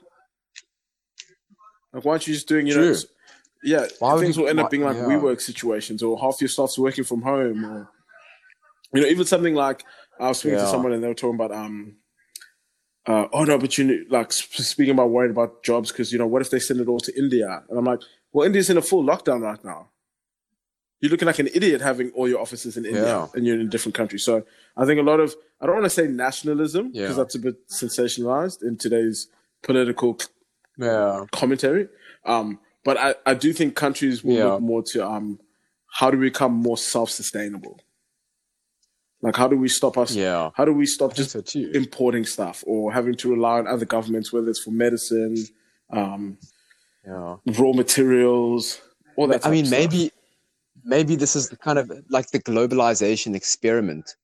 Like, 1.93 2.05
why 2.05 2.11
aren't 2.13 2.27
you 2.27 2.33
just 2.33 2.47
doing, 2.47 2.67
you 2.67 2.75
know, 2.75 2.81
True. 2.81 2.91
s- 2.91 3.05
yeah, 3.63 3.87
Why 3.99 4.19
things 4.19 4.35
you- 4.37 4.43
will 4.43 4.49
end 4.49 4.59
up 4.59 4.69
being 4.69 4.83
like 4.83 4.97
yeah. 4.97 5.03
WeWork 5.03 5.41
situations, 5.41 6.03
or 6.03 6.19
half 6.19 6.39
your 6.41 6.47
staff's 6.47 6.77
working 6.77 7.03
from 7.03 7.21
home, 7.21 7.65
or 7.65 7.89
you 8.93 9.01
know, 9.01 9.07
even 9.07 9.25
something 9.25 9.55
like 9.55 9.83
I 10.19 10.29
was 10.29 10.39
speaking 10.39 10.59
to 10.59 10.67
someone 10.67 10.93
and 10.93 11.03
they 11.03 11.07
were 11.07 11.13
talking 11.13 11.35
about, 11.35 11.51
um, 11.51 11.97
uh, 13.05 13.27
oh 13.33 13.43
no, 13.43 13.57
but 13.57 13.77
you 13.77 13.83
know, 13.85 13.97
like 14.09 14.31
speaking 14.31 14.93
about 14.93 15.09
worrying 15.09 15.31
about 15.31 15.63
jobs 15.63 15.91
because 15.91 16.11
you 16.11 16.19
know, 16.19 16.27
what 16.27 16.41
if 16.41 16.49
they 16.49 16.59
send 16.59 16.79
it 16.79 16.87
all 16.87 16.99
to 16.99 17.17
India? 17.17 17.63
And 17.69 17.77
I'm 17.79 17.85
like, 17.85 18.01
well, 18.31 18.45
India's 18.45 18.69
in 18.69 18.77
a 18.77 18.81
full 18.81 19.03
lockdown 19.03 19.41
right 19.41 19.63
now. 19.63 19.89
You're 20.99 21.11
looking 21.11 21.27
like 21.27 21.39
an 21.39 21.47
idiot 21.53 21.81
having 21.81 22.11
all 22.11 22.27
your 22.27 22.39
offices 22.41 22.75
in 22.75 22.85
India 22.85 23.03
Yeah. 23.05 23.27
and 23.33 23.45
you're 23.45 23.59
in 23.59 23.67
a 23.67 23.69
different 23.69 23.95
country. 23.95 24.19
So 24.19 24.43
I 24.75 24.85
think 24.85 24.99
a 24.99 25.03
lot 25.03 25.19
of 25.19 25.35
I 25.59 25.65
don't 25.65 25.75
want 25.75 25.85
to 25.85 25.89
say 25.89 26.07
nationalism 26.07 26.91
because 26.91 27.09
Yeah. 27.09 27.15
that's 27.15 27.35
a 27.35 27.39
bit 27.39 27.67
sensationalized 27.69 28.61
in 28.63 28.77
today's 28.77 29.27
political 29.63 30.17
Yeah. 30.77 31.25
commentary. 31.31 31.89
Um, 32.25 32.59
but 32.83 32.97
I, 32.97 33.15
I 33.25 33.33
do 33.33 33.53
think 33.53 33.75
countries 33.75 34.23
will 34.23 34.35
Yeah. 34.35 34.53
look 34.53 34.61
more 34.61 34.83
to 34.91 35.07
um, 35.07 35.39
how 35.99 36.11
do 36.11 36.17
we 36.17 36.29
become 36.29 36.53
more 36.53 36.77
self-sustainable? 36.77 37.79
Like 39.21 39.35
how 39.35 39.47
do 39.47 39.57
we 39.57 39.67
stop 39.67 39.97
us? 39.97 40.13
Yeah. 40.13 40.51
How 40.53 40.63
do 40.65 40.73
we 40.73 40.85
stop 40.85 41.15
just 41.15 41.31
so 41.31 41.41
importing 41.73 42.23
stuff 42.25 42.63
or 42.67 42.93
having 42.93 43.15
to 43.15 43.29
rely 43.31 43.57
on 43.57 43.67
other 43.67 43.85
governments, 43.85 44.31
whether 44.31 44.47
it's 44.49 44.59
for 44.63 44.71
medicine, 44.71 45.35
um, 45.91 46.37
Yeah. 47.05 47.37
raw 47.57 47.71
materials, 47.73 48.79
all 49.15 49.27
that. 49.27 49.45
I 49.45 49.49
mean, 49.49 49.69
maybe 49.71 50.11
maybe 50.83 51.15
this 51.15 51.35
is 51.35 51.49
the 51.49 51.57
kind 51.57 51.79
of 51.79 51.91
like 52.09 52.29
the 52.29 52.39
globalization 52.39 53.33
experiment 53.35 54.15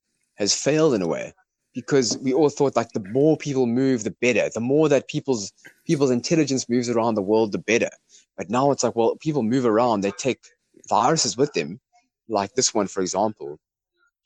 has 0.43 0.53
failed 0.67 0.93
in 0.93 1.01
a 1.01 1.07
way 1.07 1.33
because 1.74 2.18
we 2.20 2.31
all 2.33 2.50
thought 2.50 2.75
like 2.75 2.91
the 2.94 3.05
more 3.11 3.35
people 3.37 3.65
move, 3.65 4.03
the 4.03 4.15
better. 4.22 4.50
The 4.53 4.59
more 4.74 4.87
that 4.89 5.07
people's 5.07 5.51
people's 5.87 6.11
intelligence 6.11 6.70
moves 6.70 6.89
around 6.89 7.15
the 7.15 7.22
world, 7.31 7.51
the 7.51 7.57
better. 7.74 7.89
But 8.37 8.50
now 8.50 8.72
it's 8.72 8.83
like, 8.83 8.96
well, 8.96 9.15
people 9.18 9.44
move 9.44 9.65
around, 9.65 10.01
they 10.01 10.11
take 10.11 10.39
viruses 10.89 11.37
with 11.37 11.51
them, 11.53 11.79
like 12.27 12.53
this 12.55 12.74
one, 12.74 12.87
for 12.87 13.01
example, 13.01 13.59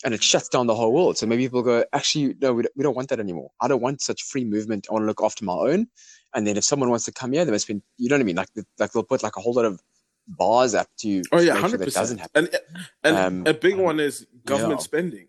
and 0.03 0.13
it 0.13 0.23
shuts 0.23 0.49
down 0.49 0.67
the 0.67 0.75
whole 0.75 0.93
world. 0.93 1.17
So 1.17 1.25
maybe 1.25 1.43
people 1.45 1.61
go, 1.63 1.83
actually, 1.93 2.35
no, 2.41 2.53
we 2.53 2.63
don't, 2.63 2.75
we 2.77 2.83
don't 2.83 2.95
want 2.95 3.09
that 3.09 3.19
anymore. 3.19 3.51
I 3.59 3.67
don't 3.67 3.81
want 3.81 4.01
such 4.01 4.23
free 4.23 4.45
movement. 4.45 4.87
I 4.89 4.93
want 4.93 5.03
to 5.03 5.07
look 5.07 5.21
after 5.23 5.43
my 5.43 5.53
own. 5.53 5.87
And 6.33 6.45
then 6.45 6.57
if 6.57 6.63
someone 6.63 6.89
wants 6.89 7.05
to 7.05 7.11
come 7.11 7.33
here, 7.33 7.43
they 7.45 7.51
must 7.51 7.67
be, 7.67 7.81
you 7.97 8.09
know 8.09 8.15
what 8.15 8.21
I 8.21 8.25
mean? 8.25 8.35
Like, 8.35 8.49
like 8.79 8.91
they'll 8.91 9.03
put 9.03 9.23
like 9.23 9.37
a 9.37 9.41
whole 9.41 9.53
lot 9.53 9.65
of 9.65 9.81
bars 10.27 10.75
up 10.75 10.87
to 10.99 11.21
Oh 11.31 11.39
yeah, 11.39 11.53
make 11.53 11.53
sure 11.53 11.61
hundred 11.61 11.77
that 11.79 11.93
doesn't 11.93 12.17
percent. 12.17 12.35
happen. 12.35 12.49
And 13.03 13.15
and 13.17 13.45
Um, 13.45 13.47
a 13.47 13.53
big 13.53 13.77
one 13.77 13.99
is 13.99 14.25
government 14.45 14.81
yeah. 14.81 14.83
spending. 14.83 15.27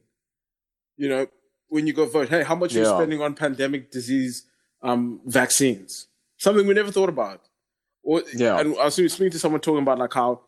You 0.98 1.08
know, 1.08 1.26
when 1.68 1.86
you 1.86 1.92
go 1.94 2.04
vote, 2.06 2.28
hey, 2.28 2.42
how 2.42 2.54
much 2.54 2.74
are 2.76 2.80
you 2.80 2.84
spending 2.86 3.22
on 3.22 3.34
pandemic 3.34 3.90
disease 3.90 4.44
um, 4.82 5.20
vaccines? 5.24 6.08
Something 6.36 6.66
we 6.66 6.74
never 6.74 6.90
thought 6.92 7.08
about. 7.08 7.40
Or 8.02 8.22
Yeah. 8.34 8.58
and 8.60 8.76
I 8.78 8.84
was 8.84 8.94
speaking 8.94 9.30
to 9.30 9.38
someone 9.38 9.60
talking 9.60 9.82
about 9.82 9.98
like 9.98 10.12
how 10.12 10.42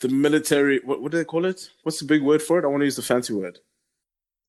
the 0.00 0.08
military. 0.08 0.80
What, 0.84 1.02
what 1.02 1.10
do 1.12 1.18
they 1.18 1.24
call 1.24 1.44
it? 1.44 1.70
What's 1.82 1.98
the 1.98 2.04
big 2.06 2.22
word 2.22 2.42
for 2.42 2.58
it? 2.58 2.64
I 2.64 2.68
want 2.68 2.82
to 2.82 2.84
use 2.86 2.96
the 2.96 3.02
fancy 3.02 3.32
word. 3.32 3.58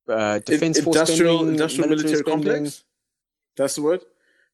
Uh, 0.07 0.39
defense 0.39 0.77
In- 0.79 0.85
industrial 0.87 1.37
spending, 1.37 1.53
industrial 1.55 1.89
military, 1.89 2.15
spending. 2.17 2.33
complex. 2.33 2.83
That's 3.57 3.75
the 3.75 3.81
word. 3.83 4.01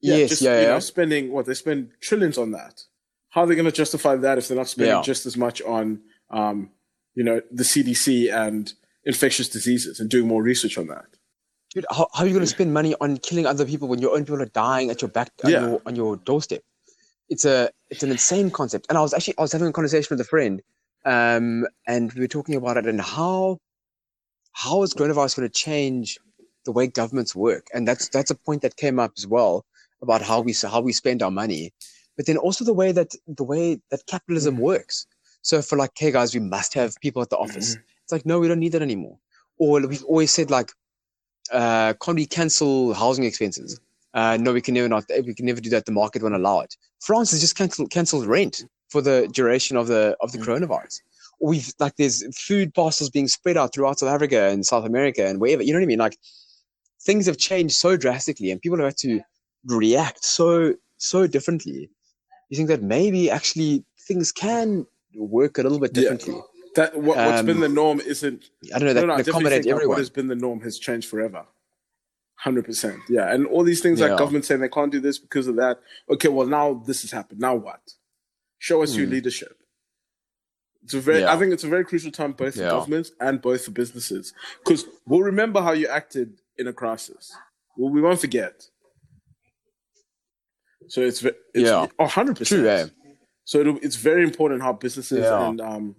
Yes, 0.01 0.29
just, 0.29 0.41
yeah, 0.43 0.61
you 0.61 0.67
know, 0.67 0.79
spending 0.79 1.31
what 1.31 1.45
they 1.47 1.53
spend 1.55 1.91
trillions 2.01 2.37
on 2.37 2.51
that. 2.51 2.83
How 3.29 3.41
are 3.41 3.47
they 3.47 3.55
going 3.55 3.65
to 3.65 3.71
justify 3.71 4.15
that 4.15 4.37
if 4.37 4.47
they're 4.47 4.57
not 4.57 4.67
spending 4.67 4.95
Yeah. 4.95 5.01
just 5.01 5.25
as 5.25 5.35
much 5.37 5.61
on, 5.63 6.01
um, 6.29 6.71
you 7.15 7.23
know, 7.23 7.41
the 7.51 7.63
CDC 7.63 8.31
and 8.31 8.73
infectious 9.07 9.49
diseases 9.49 9.99
and 9.99 10.09
doing 10.09 10.27
more 10.27 10.43
research 10.43 10.77
on 10.77 10.87
that? 10.87 11.05
Dude, 11.73 11.85
how, 11.89 12.07
how 12.13 12.23
are 12.23 12.27
you 12.27 12.33
going 12.33 12.45
to 12.45 12.55
spend 12.57 12.73
money 12.73 12.93
on 13.01 13.17
killing 13.17 13.45
other 13.45 13.65
people 13.65 13.87
when 13.87 13.99
your 13.99 14.13
own 14.15 14.23
people 14.25 14.41
are 14.41 14.45
dying 14.67 14.89
at 14.89 15.01
your 15.01 15.09
back 15.09 15.31
on, 15.43 15.51
Yeah. 15.51 15.61
your, 15.67 15.81
on 15.85 15.95
your 15.95 16.17
doorstep? 16.17 16.61
It's 17.29 17.43
a 17.45 17.69
it's 17.89 18.03
an 18.03 18.11
insane 18.11 18.51
concept. 18.51 18.85
And 18.89 18.97
I 18.97 19.01
was 19.01 19.13
actually 19.13 19.37
I 19.37 19.41
was 19.41 19.51
having 19.51 19.67
a 19.67 19.73
conversation 19.73 20.07
with 20.11 20.21
a 20.21 20.29
friend, 20.33 20.61
um, 21.05 21.65
and 21.85 22.13
we 22.13 22.21
were 22.21 22.27
talking 22.37 22.55
about 22.55 22.77
it 22.77 22.85
and 22.85 23.01
how 23.01 23.57
how 24.53 24.81
is 24.83 24.93
coronavirus 24.93 25.35
going 25.37 25.49
to 25.49 25.53
change 25.53 26.17
the 26.65 26.71
way 26.71 26.87
governments 26.87 27.35
work? 27.35 27.67
And 27.73 27.85
that's 27.87 28.07
that's 28.09 28.31
a 28.31 28.35
point 28.35 28.61
that 28.61 28.77
came 28.77 28.97
up 28.97 29.11
as 29.17 29.27
well 29.27 29.65
about 30.01 30.21
how 30.21 30.39
we 30.39 30.53
how 30.75 30.79
we 30.79 30.93
spend 30.93 31.21
our 31.21 31.31
money, 31.31 31.73
but 32.15 32.25
then 32.27 32.37
also 32.37 32.63
the 32.63 32.73
way 32.73 32.93
that 32.93 33.11
the 33.27 33.43
way 33.43 33.79
that 33.91 34.05
capitalism 34.07 34.55
Mhm. 34.55 34.59
works. 34.71 35.05
So 35.41 35.61
for 35.61 35.77
like, 35.77 35.91
hey 35.97 36.11
guys, 36.11 36.33
we 36.33 36.39
must 36.39 36.73
have 36.75 36.95
people 37.01 37.21
at 37.21 37.29
the 37.29 37.37
office. 37.37 37.75
It's 38.07 38.13
like 38.13 38.25
no, 38.25 38.39
we 38.39 38.47
don't 38.47 38.59
need 38.61 38.71
that 38.71 38.81
anymore. 38.81 39.17
Or 39.57 39.85
we've 39.85 40.03
always 40.05 40.31
said 40.31 40.49
like 40.49 40.71
uh, 41.51 41.93
can't 42.01 42.15
we 42.15 42.25
cancel 42.25 42.93
housing 42.93 43.25
expenses? 43.25 43.79
Uh, 44.13 44.37
no, 44.39 44.53
we 44.53 44.61
can 44.61 44.73
never 44.75 44.87
not. 44.87 45.03
We 45.25 45.33
can 45.33 45.45
never 45.45 45.59
do 45.59 45.69
that. 45.71 45.85
The 45.85 45.91
market 45.91 46.23
won't 46.23 46.33
allow 46.35 46.61
it. 46.61 46.77
France 47.01 47.31
has 47.31 47.41
just 47.41 47.57
cancelled 47.57 47.91
cancelled 47.91 48.25
rent 48.25 48.63
for 48.89 49.01
the 49.01 49.27
duration 49.33 49.75
of 49.75 49.87
the 49.87 50.15
of 50.21 50.31
the 50.31 50.37
Mm. 50.37 50.45
coronavirus. 50.45 51.01
Or 51.41 51.49
we've 51.49 51.73
like 51.79 51.97
there's 51.97 52.23
food 52.37 52.73
parcels 52.73 53.09
being 53.09 53.27
spread 53.27 53.57
out 53.57 53.73
throughout 53.73 53.99
South 53.99 54.09
Africa 54.09 54.43
and 54.47 54.65
South 54.65 54.85
America 54.85 55.27
and 55.27 55.41
wherever. 55.41 55.61
You 55.61 55.73
know 55.73 55.79
what 55.79 55.83
I 55.83 55.87
mean? 55.87 55.99
Like 55.99 56.17
things 57.01 57.25
have 57.25 57.37
changed 57.37 57.75
so 57.75 57.97
drastically, 57.97 58.51
and 58.51 58.61
people 58.61 58.77
have 58.77 58.87
had 58.87 58.97
to 58.99 59.19
react 59.65 60.23
so 60.23 60.75
so 60.97 61.27
differently. 61.27 61.89
You 62.49 62.55
think 62.55 62.69
that 62.69 62.81
maybe 62.81 63.29
actually 63.29 63.83
things 64.07 64.31
can 64.31 64.87
work 65.13 65.57
a 65.57 65.63
little 65.63 65.79
bit 65.79 65.91
Yeah. 65.97 66.15
That 66.75 66.95
what, 66.95 67.17
what's 67.17 67.39
Um, 67.39 67.45
been 67.45 67.59
the 67.59 67.69
norm 67.69 67.99
isn't. 67.99 68.49
I 68.73 68.79
don't 68.79 68.87
know. 68.87 68.93
That 68.93 69.01
no, 69.01 69.07
no, 69.07 69.17
definitely 69.17 69.31
accommodate 69.31 69.63
that 69.63 69.69
what 69.73 69.75
everyone. 69.81 69.97
has 69.97 70.09
been 70.09 70.27
the 70.27 70.35
norm 70.35 70.61
has 70.61 70.77
changed 70.79 71.07
forever. 71.09 71.45
Hundred 72.35 72.65
percent, 72.65 72.99
yeah. 73.09 73.33
And 73.33 73.47
all 73.47 73.63
these 73.63 73.81
things 73.81 73.99
like 73.99 74.11
Yeah. 74.11 74.17
government 74.17 74.45
saying 74.45 74.61
they 74.61 74.69
can't 74.69 74.91
do 74.91 74.99
this 74.99 75.17
because 75.17 75.47
of 75.47 75.55
that. 75.55 75.79
Okay, 76.09 76.27
well 76.27 76.45
now 76.47 76.75
this 76.85 77.01
has 77.01 77.11
happened. 77.11 77.39
Now 77.39 77.55
what? 77.55 77.81
Show 78.59 78.83
us 78.83 78.95
your 78.95 79.07
Mm. 79.07 79.11
leadership. 79.11 79.57
It's 80.83 80.93
a 80.93 80.99
very. 80.99 81.21
Yeah. 81.21 81.33
I 81.33 81.37
think 81.37 81.51
it's 81.51 81.63
a 81.63 81.67
very 81.67 81.83
crucial 81.83 82.11
time 82.11 82.33
both 82.33 82.53
for 82.55 82.61
governments 82.61 83.11
and 83.19 83.41
both 83.41 83.65
for 83.65 83.71
businesses 83.71 84.33
because 84.63 84.85
we'll 85.07 85.21
remember 85.21 85.61
how 85.61 85.71
you 85.73 85.87
acted 85.87 86.39
in 86.57 86.67
a 86.67 86.73
crisis. 86.73 87.31
Well, 87.75 87.91
we 87.91 88.01
won't 88.01 88.19
forget. 88.21 88.69
So 90.89 91.01
it's, 91.01 91.21
it's 91.23 91.35
Yeah. 91.55 91.87
100 91.97 92.37
percent. 92.37 92.61
True, 92.61 92.69
eh? 92.69 92.87
So 93.43 93.59
it'll, 93.59 93.77
it's 93.81 93.95
very 93.95 94.23
important 94.23 94.61
how 94.61 94.73
businesses 94.73 95.19
Yeah. 95.19 95.47
and 95.49 95.59
um, 95.59 95.95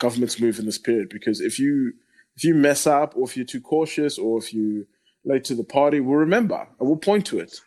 governments 0.00 0.40
move 0.40 0.58
in 0.58 0.66
this 0.66 0.78
period 0.78 1.08
because 1.10 1.40
if 1.40 1.58
you 1.58 1.92
if 2.36 2.42
you 2.44 2.54
mess 2.54 2.86
up 2.86 3.14
or 3.16 3.24
if 3.28 3.36
you're 3.36 3.46
too 3.46 3.60
cautious 3.60 4.18
or 4.18 4.38
if 4.38 4.52
you 4.52 4.86
late 5.24 5.44
to 5.44 5.54
the 5.54 5.64
party, 5.64 6.00
we'll 6.00 6.16
remember 6.18 6.66
and 6.78 6.88
we'll 6.88 6.96
point 6.96 7.26
to 7.26 7.38
it. 7.38 7.60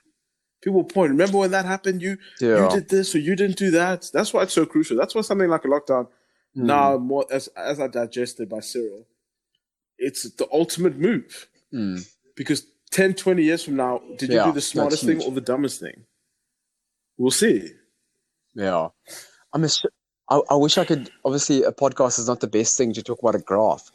People 0.64 0.84
point. 0.84 1.12
Remember 1.12 1.38
when 1.38 1.52
that 1.52 1.66
happened? 1.66 2.02
You 2.02 2.18
Yeah. 2.42 2.64
you 2.64 2.70
did 2.70 2.90
this 2.90 3.14
or 3.16 3.20
you 3.20 3.36
didn't 3.36 3.58
do 3.58 3.72
that. 3.72 4.10
That's 4.14 4.34
why 4.34 4.44
it's 4.44 4.54
so 4.54 4.66
crucial. 4.66 4.98
That's 4.98 5.14
why 5.16 5.22
something 5.22 5.50
like 5.50 5.66
a 5.66 5.68
lockdown 5.68 6.08
Hmm. 6.56 6.66
now 6.68 6.98
more 6.98 7.26
as 7.32 7.48
as 7.50 7.80
I 7.80 7.88
digested 7.88 8.48
by 8.50 8.60
Cyril, 8.62 9.08
it's 9.98 10.30
the 10.36 10.48
ultimate 10.52 10.98
move 10.98 11.48
Mm. 11.74 12.06
because 12.36 12.66
10, 12.92 13.16
20 13.16 13.44
years 13.44 13.64
from 13.64 13.76
now, 13.76 13.98
did 14.20 14.30
you 14.30 14.36
Yeah, 14.36 14.46
do 14.46 14.52
the 14.52 14.62
smartest 14.62 15.04
thing 15.04 15.22
or 15.24 15.32
the 15.32 15.42
dumbest 15.42 15.80
thing? 15.80 16.06
We'll 17.18 17.32
see. 17.32 17.72
Yeah. 18.54 18.90
I'm 19.52 19.64
a, 19.64 19.70
I, 20.30 20.42
I 20.50 20.56
wish 20.56 20.78
I 20.78 20.86
could. 20.86 21.10
Obviously, 21.26 21.64
a 21.64 21.72
podcast 21.72 22.20
is 22.20 22.28
not 22.28 22.40
the 22.40 22.48
best 22.48 22.78
thing 22.78 22.94
to 22.94 23.04
talk 23.04 23.20
about 23.20 23.36
a 23.36 23.40
graph, 23.40 23.92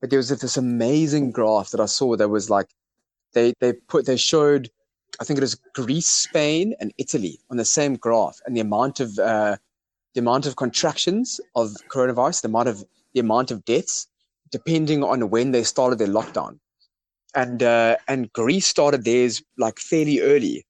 but 0.00 0.10
there 0.10 0.18
was 0.18 0.28
this 0.28 0.56
amazing 0.56 1.32
graph 1.32 1.70
that 1.70 1.80
I 1.80 1.86
saw 1.86 2.16
that 2.16 2.28
was 2.28 2.50
like 2.50 2.68
they 3.32 3.54
they 3.60 3.72
put 3.72 4.06
they 4.06 4.16
showed 4.16 4.70
I 5.20 5.24
think 5.24 5.38
it 5.38 5.42
was 5.42 5.56
Greece, 5.74 6.06
Spain, 6.06 6.74
and 6.80 6.92
Italy 6.98 7.38
on 7.50 7.56
the 7.56 7.64
same 7.64 7.96
graph, 7.96 8.40
and 8.46 8.56
the 8.56 8.60
amount 8.60 9.00
of 9.00 9.18
uh, 9.18 9.56
the 10.14 10.20
amount 10.20 10.46
of 10.46 10.56
contractions 10.56 11.40
of 11.56 11.70
coronavirus, 11.88 12.42
the 12.42 12.48
amount 12.48 12.68
of 12.68 12.84
the 13.14 13.20
amount 13.20 13.50
of 13.50 13.64
deaths, 13.64 14.06
depending 14.50 15.02
on 15.02 15.30
when 15.30 15.50
they 15.50 15.62
started 15.62 15.98
their 15.98 16.08
lockdown, 16.08 16.58
and 17.34 17.62
uh, 17.62 17.96
and 18.08 18.32
Greece 18.32 18.66
started 18.66 19.04
theirs 19.04 19.42
like 19.58 19.78
fairly 19.78 20.20
early, 20.20 20.64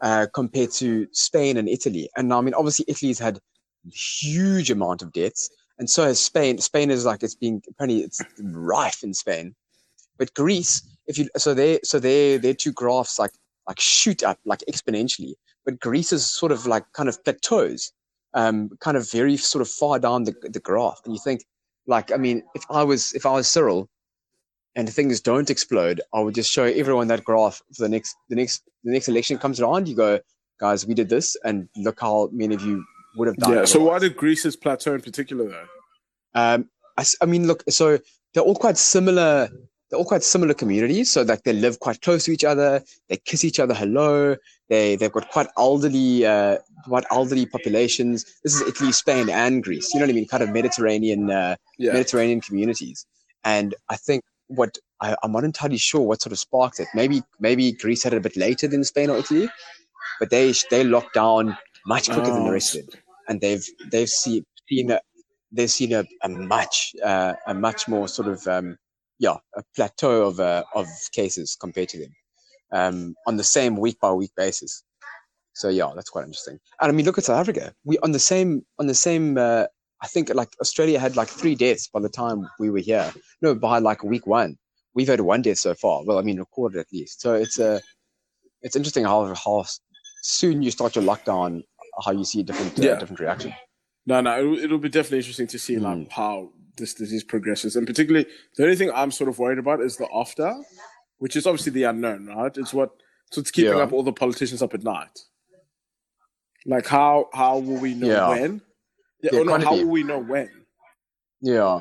uh, 0.00 0.26
compared 0.34 0.72
to 0.72 1.06
Spain 1.12 1.56
and 1.56 1.68
Italy. 1.68 2.08
And 2.16 2.28
now 2.28 2.38
I 2.38 2.40
mean, 2.40 2.54
obviously, 2.54 2.86
Italy's 2.88 3.18
had 3.18 3.38
huge 3.92 4.70
amount 4.70 5.02
of 5.02 5.12
deaths, 5.12 5.50
and 5.78 5.88
so 5.88 6.04
has 6.04 6.20
Spain. 6.20 6.58
Spain 6.58 6.90
is 6.90 7.04
like 7.04 7.22
it's 7.22 7.34
being 7.34 7.62
apparently 7.68 8.02
it's 8.02 8.20
rife 8.40 9.02
in 9.02 9.14
Spain, 9.14 9.54
but 10.18 10.32
Greece, 10.34 10.82
if 11.06 11.18
you 11.18 11.28
so 11.36 11.54
they 11.54 11.80
so 11.84 11.98
they 11.98 12.36
their 12.36 12.54
two 12.54 12.72
graphs 12.72 13.18
like 13.18 13.32
like 13.68 13.80
shoot 13.80 14.22
up 14.22 14.38
like 14.44 14.62
exponentially, 14.70 15.34
but 15.64 15.80
Greece 15.80 16.12
is 16.12 16.30
sort 16.30 16.52
of 16.52 16.66
like 16.66 16.84
kind 16.92 17.08
of 17.08 17.22
plateaus, 17.24 17.92
um, 18.34 18.70
kind 18.80 18.96
of 18.96 19.10
very 19.10 19.36
sort 19.36 19.62
of 19.62 19.68
far 19.68 19.98
down 19.98 20.24
the 20.24 20.34
the 20.42 20.60
graph, 20.60 21.00
and 21.04 21.14
you 21.14 21.20
think 21.22 21.44
like 21.86 22.12
I 22.12 22.16
mean, 22.16 22.42
if 22.54 22.64
I 22.70 22.82
was 22.82 23.12
if 23.14 23.26
I 23.26 23.32
was 23.32 23.48
Cyril. 23.48 23.88
And 24.78 24.92
things 24.92 25.22
don't 25.22 25.48
explode. 25.48 26.02
I 26.12 26.20
would 26.20 26.34
just 26.34 26.52
show 26.52 26.64
everyone 26.64 27.08
that 27.08 27.24
graph 27.24 27.62
for 27.74 27.84
the 27.84 27.88
next, 27.88 28.14
the 28.28 28.36
next, 28.36 28.62
the 28.84 28.92
next 28.92 29.08
election 29.08 29.38
comes 29.38 29.58
around. 29.58 29.88
You 29.88 29.96
go, 29.96 30.20
guys, 30.60 30.86
we 30.86 30.92
did 30.92 31.08
this, 31.08 31.34
and 31.46 31.66
look 31.78 31.98
how 31.98 32.28
many 32.30 32.54
of 32.54 32.60
you 32.60 32.84
would 33.16 33.28
have 33.28 33.36
died. 33.36 33.54
Yeah. 33.54 33.64
So 33.64 33.80
why 33.84 33.98
did 33.98 34.16
Greece's 34.16 34.56
plateau 34.56 34.94
in 34.94 35.00
particular 35.00 35.48
though? 35.48 35.66
Um, 36.34 36.68
I, 36.96 37.04
I 37.22 37.26
mean, 37.26 37.46
look, 37.46 37.62
so 37.68 37.98
they're 38.34 38.42
all 38.42 38.54
quite 38.54 38.76
similar. 38.78 39.48
They're 39.88 39.98
all 39.98 40.04
quite 40.04 40.22
similar 40.24 40.52
communities. 40.54 41.12
So 41.12 41.22
like 41.22 41.42
they 41.44 41.52
live 41.52 41.78
quite 41.80 42.00
close 42.02 42.24
to 42.24 42.32
each 42.32 42.44
other. 42.44 42.82
They 43.08 43.16
kiss 43.18 43.44
each 43.44 43.60
other 43.60 43.74
hello. 43.74 44.36
They 44.68 44.96
they've 44.96 45.12
got 45.12 45.30
quite 45.30 45.46
elderly, 45.56 46.26
uh, 46.26 46.58
quite 46.84 47.04
elderly 47.10 47.46
populations. 47.46 48.24
This 48.42 48.54
is 48.54 48.62
Italy, 48.62 48.92
Spain, 48.92 49.30
and 49.30 49.62
Greece. 49.62 49.92
You 49.94 50.00
know 50.00 50.06
what 50.06 50.10
I 50.10 50.14
mean? 50.14 50.26
Kind 50.26 50.42
of 50.42 50.50
Mediterranean, 50.50 51.30
uh, 51.30 51.56
Yeah. 51.78 51.92
Mediterranean 51.92 52.40
communities. 52.40 53.06
And 53.44 53.74
I 53.88 53.96
think 53.96 54.22
what 54.48 54.76
I, 55.00 55.14
I'm 55.22 55.30
not 55.32 55.44
entirely 55.44 55.76
sure 55.78 56.00
what 56.00 56.20
sort 56.20 56.32
of 56.32 56.38
sparked 56.40 56.80
it. 56.80 56.88
Maybe 56.94 57.22
maybe 57.38 57.72
Greece 57.72 58.02
had 58.02 58.12
it 58.12 58.16
a 58.16 58.20
bit 58.20 58.36
later 58.36 58.66
than 58.66 58.82
Spain 58.82 59.08
or 59.08 59.18
Italy, 59.18 59.48
but 60.18 60.30
they 60.30 60.52
they 60.70 60.82
locked 60.82 61.14
down 61.14 61.56
much 61.86 62.06
quicker 62.10 62.26
than 62.26 62.42
the 62.42 62.50
Oh, 62.50 62.52
rest 62.52 62.74
of 62.74 62.86
them, 62.86 63.00
and 63.28 63.40
they've 63.40 63.64
they've 63.90 64.08
seen 64.08 64.44
seen 64.68 64.90
a, 64.90 65.00
they've 65.52 65.70
seen 65.70 65.92
a, 65.92 66.04
a 66.22 66.28
much 66.28 66.92
uh, 67.04 67.34
a 67.46 67.54
much 67.54 67.88
more 67.88 68.08
sort 68.08 68.28
of 68.28 68.46
um, 68.46 68.76
yeah 69.18 69.36
a 69.56 69.62
plateau 69.74 70.26
of 70.26 70.40
uh, 70.40 70.64
of 70.74 70.86
cases 71.12 71.56
compared 71.58 71.88
to 71.90 71.98
them 71.98 72.12
um, 72.72 73.14
on 73.26 73.36
the 73.36 73.44
same 73.44 73.76
week 73.76 73.98
by 74.00 74.12
week 74.12 74.32
basis. 74.36 74.82
So 75.54 75.68
yeah, 75.68 75.90
that's 75.94 76.10
quite 76.10 76.24
interesting. 76.24 76.58
And 76.80 76.90
I 76.90 76.94
mean, 76.94 77.06
look 77.06 77.18
at 77.18 77.24
South 77.24 77.40
Africa. 77.40 77.72
We 77.84 77.98
on 77.98 78.12
the 78.12 78.18
same 78.18 78.64
on 78.78 78.86
the 78.86 78.94
same. 78.94 79.38
Uh, 79.38 79.66
I 80.02 80.08
think 80.08 80.32
like 80.34 80.50
Australia 80.60 80.98
had 81.00 81.16
like 81.16 81.28
three 81.28 81.54
deaths 81.54 81.88
by 81.88 82.00
the 82.00 82.10
time 82.10 82.46
we 82.60 82.68
were 82.68 82.80
here. 82.80 83.10
No, 83.40 83.54
by 83.54 83.78
like 83.78 84.04
week 84.04 84.26
one, 84.26 84.58
we've 84.94 85.08
had 85.08 85.22
one 85.22 85.40
death 85.40 85.58
so 85.58 85.74
far. 85.74 86.04
Well, 86.04 86.18
I 86.18 86.22
mean, 86.22 86.38
recorded 86.38 86.80
at 86.80 86.92
least. 86.92 87.22
So 87.22 87.32
it's 87.32 87.58
a, 87.58 87.80
it's 88.60 88.76
interesting 88.76 89.04
how 89.04 89.34
how 89.34 89.64
soon 90.22 90.60
you 90.60 90.70
start 90.70 90.96
your 90.96 91.04
lockdown, 91.04 91.62
how 92.04 92.12
you 92.12 92.24
see 92.24 92.40
a 92.40 92.42
different 92.44 92.78
uh, 92.78 92.82
Yeah. 92.82 92.98
different 92.98 93.20
reaction. 93.20 93.52
No, 94.06 94.20
no, 94.20 94.38
it'll, 94.38 94.58
it'll 94.58 94.78
be 94.78 94.88
definitely 94.88 95.18
interesting 95.18 95.46
to 95.48 95.58
see 95.58 95.78
like 95.78 95.96
Mm. 95.98 96.10
how 96.12 96.50
this 96.76 96.94
disease 96.94 97.24
progresses, 97.24 97.74
and 97.76 97.86
particularly 97.86 98.26
the 98.56 98.62
only 98.64 98.76
thing 98.76 98.90
I'm 98.94 99.10
sort 99.10 99.28
of 99.28 99.38
worried 99.38 99.58
about 99.58 99.80
is 99.80 99.96
the 99.96 100.08
after, 100.14 100.54
which 101.18 101.34
is 101.36 101.46
obviously 101.46 101.72
the 101.72 101.84
unknown, 101.84 102.26
right? 102.26 102.56
It's 102.56 102.72
what 102.74 102.90
so 103.32 103.40
it's 103.40 103.50
keeping 103.50 103.72
Yeah. 103.76 103.84
up 103.84 103.92
all 103.92 104.02
the 104.02 104.12
politicians 104.12 104.62
up 104.62 104.74
at 104.74 104.82
night. 104.84 105.18
Like 106.66 106.86
how 106.86 107.28
how 107.32 107.58
will 107.58 107.78
we 107.78 107.94
know 107.94 108.06
Yeah. 108.08 108.28
when? 108.28 108.62
Yeah, 109.22 109.30
Yeah, 109.32 109.42
no, 109.42 109.58
how 109.58 109.74
will 109.74 109.86
we 109.86 110.02
know 110.02 110.18
when? 110.18 110.50
Yeah, 111.40 111.80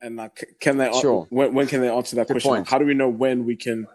And 0.00 0.16
like, 0.16 0.56
can 0.60 0.76
they 0.78 0.90
Sure. 1.00 1.26
when 1.30 1.52
when 1.54 1.66
can 1.66 1.80
they 1.80 1.88
answer 1.88 2.16
that 2.16 2.28
Good 2.28 2.40
question? 2.42 2.64
How 2.64 2.78
do 2.78 2.84
we 2.86 2.94
know 2.94 3.08
when 3.08 3.44
we 3.44 3.56
can 3.56 3.86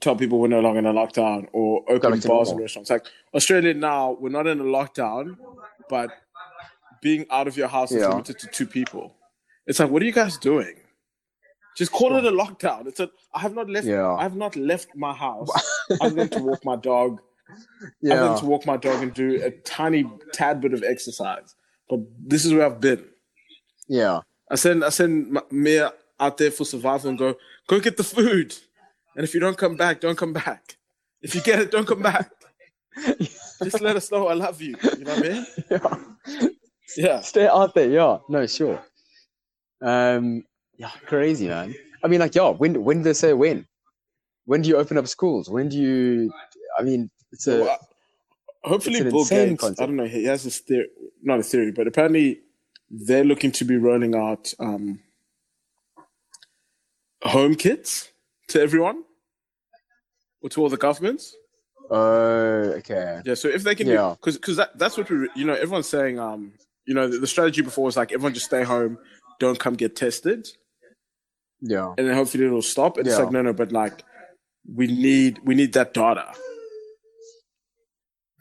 tell 0.00 0.16
people 0.16 0.38
we're 0.38 0.48
no 0.48 0.60
longer 0.60 0.78
in 0.78 0.86
a 0.86 0.92
lockdown 0.92 1.48
or 1.52 1.82
open 1.88 2.18
bars 2.20 2.50
and 2.50 2.60
restaurants? 2.60 2.90
Like 2.90 3.06
Australia 3.34 3.74
now, 3.74 4.16
we're 4.20 4.30
not 4.30 4.46
in 4.46 4.60
a 4.60 4.64
lockdown, 4.64 5.36
but 5.88 6.10
being 7.02 7.26
out 7.30 7.46
of 7.48 7.56
your 7.56 7.68
house 7.68 7.92
is 7.92 8.02
Yeah. 8.02 8.08
limited 8.08 8.38
to 8.40 8.46
two 8.48 8.66
people. 8.66 9.14
It's 9.66 9.78
like, 9.80 9.90
what 9.90 10.02
are 10.02 10.04
you 10.06 10.12
guys 10.12 10.36
doing? 10.38 10.74
Just 11.76 11.92
call 11.92 12.16
it 12.16 12.24
a 12.24 12.30
lockdown. 12.30 12.86
It's 12.86 13.00
a. 13.00 13.10
I 13.34 13.40
have 13.40 13.54
not 13.54 13.68
left. 13.68 13.86
Yeah. 13.86 14.10
I 14.14 14.22
have 14.22 14.34
not 14.36 14.56
left 14.56 14.88
my 14.96 15.12
house. 15.12 15.50
I'm 16.00 16.14
going 16.14 16.30
to 16.30 16.40
walk 16.42 16.64
my 16.64 16.76
dog. 16.76 17.20
Yeah. 18.00 18.14
I'm 18.14 18.18
going 18.28 18.38
to 18.40 18.46
walk 18.46 18.64
my 18.66 18.76
dog 18.78 19.02
and 19.02 19.12
do 19.12 19.42
a 19.44 19.50
tiny 19.50 20.06
tad 20.32 20.60
bit 20.62 20.72
of 20.72 20.82
exercise. 20.82 21.54
But 21.90 22.00
this 22.18 22.44
is 22.46 22.54
where 22.54 22.64
I've 22.64 22.80
been. 22.80 23.04
yeah, 23.88 24.20
I 24.50 24.54
send 24.54 24.84
I 24.84 24.88
send 24.88 25.38
me 25.50 25.78
out 26.18 26.38
there 26.38 26.50
for 26.50 26.64
survival 26.64 27.10
and 27.10 27.18
go 27.18 27.34
go 27.68 27.78
get 27.78 27.98
the 27.98 28.04
food. 28.04 28.56
And 29.16 29.24
if 29.24 29.32
you 29.32 29.40
don't 29.40 29.56
come 29.56 29.76
back, 29.76 30.00
don't 30.00 30.16
come 30.16 30.34
back. 30.34 30.76
If 31.22 31.34
you 31.34 31.40
get 31.40 31.58
it, 31.58 31.70
don't 31.70 31.86
come 31.86 32.02
back. 32.02 32.30
Just 33.18 33.80
let 33.80 33.96
us 33.96 34.10
know 34.12 34.28
I 34.28 34.34
love 34.34 34.60
you. 34.60 34.76
You 34.82 35.04
know 35.04 35.14
what 35.14 35.26
I 35.26 35.28
mean? 35.28 35.46
yeah. 35.70 36.48
Yeah. 36.96 37.20
Stay 37.20 37.48
out 37.48 37.74
there. 37.74 37.88
Yeah, 37.88 38.18
no, 38.28 38.46
sure. 38.46 38.82
Um, 39.82 40.44
yeah, 40.76 40.90
crazy 41.06 41.48
man. 41.48 41.74
I 42.04 42.08
mean, 42.08 42.20
like, 42.20 42.34
yeah. 42.34 42.50
When 42.50 42.84
when 42.84 42.98
do 42.98 43.04
they 43.04 43.12
say 43.14 43.32
when? 43.32 43.66
When 44.44 44.62
do 44.62 44.68
you 44.68 44.76
open 44.76 44.98
up 44.98 45.08
schools? 45.08 45.48
When 45.48 45.68
do 45.68 45.78
you? 45.78 46.32
I 46.78 46.82
mean, 46.82 47.10
it's 47.32 47.46
a 47.46 47.60
Well, 47.60 47.78
hopefully, 48.64 48.98
it's 48.98 49.10
Bill 49.10 49.24
Gates. 49.24 49.64
I 49.64 49.86
don't 49.86 49.96
know. 49.96 50.04
He 50.04 50.24
has 50.24 50.44
this 50.44 50.60
theory, 50.60 50.88
not 51.22 51.40
a 51.40 51.42
theory, 51.42 51.72
but 51.72 51.86
apparently 51.86 52.40
they're 52.90 53.24
looking 53.24 53.50
to 53.52 53.64
be 53.64 53.76
rolling 53.76 54.14
out 54.14 54.52
um, 54.60 55.00
home 57.22 57.54
kits 57.54 58.12
to 58.48 58.60
everyone 58.60 59.02
or 60.42 60.48
to 60.50 60.60
all 60.62 60.68
the 60.68 60.76
governments. 60.76 61.34
oh, 61.90 62.74
okay. 62.78 63.20
Yeah, 63.24 63.34
so 63.34 63.48
if 63.48 63.62
they 63.62 63.74
can, 63.74 63.86
Yeah. 63.86 64.14
because 64.18 64.36
because 64.36 64.56
that, 64.56 64.78
that's 64.78 64.96
what 64.96 65.08
we, 65.10 65.28
you 65.36 65.44
know, 65.44 65.54
everyone's 65.54 65.88
saying, 65.88 66.18
um, 66.18 66.52
you 66.86 66.94
know, 66.94 67.08
the, 67.08 67.18
the 67.18 67.26
strategy 67.26 67.62
before 67.62 67.84
was 67.84 67.96
like 67.96 68.12
everyone 68.12 68.34
just 68.34 68.46
stay 68.46 68.62
home, 68.64 68.98
don't 69.40 69.58
come 69.58 69.74
get 69.74 69.96
tested, 69.96 70.48
Yeah, 71.60 71.94
and 71.98 72.06
then 72.08 72.14
hopefully 72.14 72.44
it'll 72.46 72.62
stop. 72.62 72.96
And 72.96 73.06
it's 73.06 73.18
like 73.18 73.30
no, 73.30 73.42
no, 73.42 73.52
but 73.52 73.72
like 73.72 74.02
we 74.72 74.86
need 74.88 75.38
we 75.44 75.54
need 75.54 75.72
that 75.74 75.94
data 75.94 76.26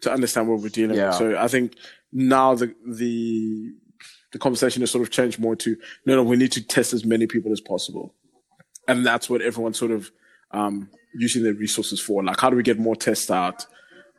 to 0.01 0.11
understand 0.11 0.47
what 0.47 0.59
we're 0.61 0.69
dealing 0.69 0.97
Yeah. 0.97 1.07
with. 1.09 1.15
So 1.17 1.37
I 1.37 1.47
think 1.47 1.75
now 2.11 2.55
the 2.55 2.73
the 2.87 3.73
the 4.31 4.39
conversation 4.39 4.81
has 4.81 4.91
sort 4.91 5.01
of 5.03 5.11
changed 5.11 5.39
more 5.39 5.55
to 5.57 5.75
no, 6.05 6.15
no, 6.15 6.23
we 6.23 6.35
need 6.35 6.51
to 6.53 6.63
test 6.65 6.93
as 6.93 7.05
many 7.05 7.25
people 7.27 7.51
as 7.51 7.61
possible, 7.61 8.13
and 8.87 9.05
that's 9.05 9.29
what 9.29 9.41
everyone's 9.41 9.77
sort 9.79 9.91
of 9.91 10.11
um, 10.51 10.89
using 11.13 11.43
their 11.43 11.53
resources 11.53 11.99
for. 11.99 12.23
Like, 12.23 12.39
how 12.39 12.49
do 12.49 12.55
we 12.55 12.63
get 12.63 12.79
more 12.79 12.95
tests 12.95 13.29
out? 13.31 13.65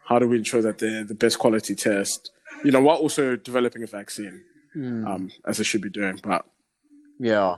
How 0.08 0.18
do 0.18 0.28
we 0.28 0.38
ensure 0.38 0.62
that 0.62 0.78
they're 0.78 1.04
the 1.04 1.14
best 1.14 1.38
quality 1.38 1.74
test? 1.74 2.30
You 2.64 2.70
know, 2.70 2.80
while 2.80 2.96
also 2.96 3.36
developing 3.36 3.82
a 3.82 3.86
vaccine, 3.86 4.42
Hmm. 4.72 5.06
um, 5.06 5.30
as 5.46 5.56
they 5.58 5.64
should 5.64 5.80
be 5.82 5.88
doing. 5.90 6.20
But 6.22 6.44
yeah. 7.18 7.56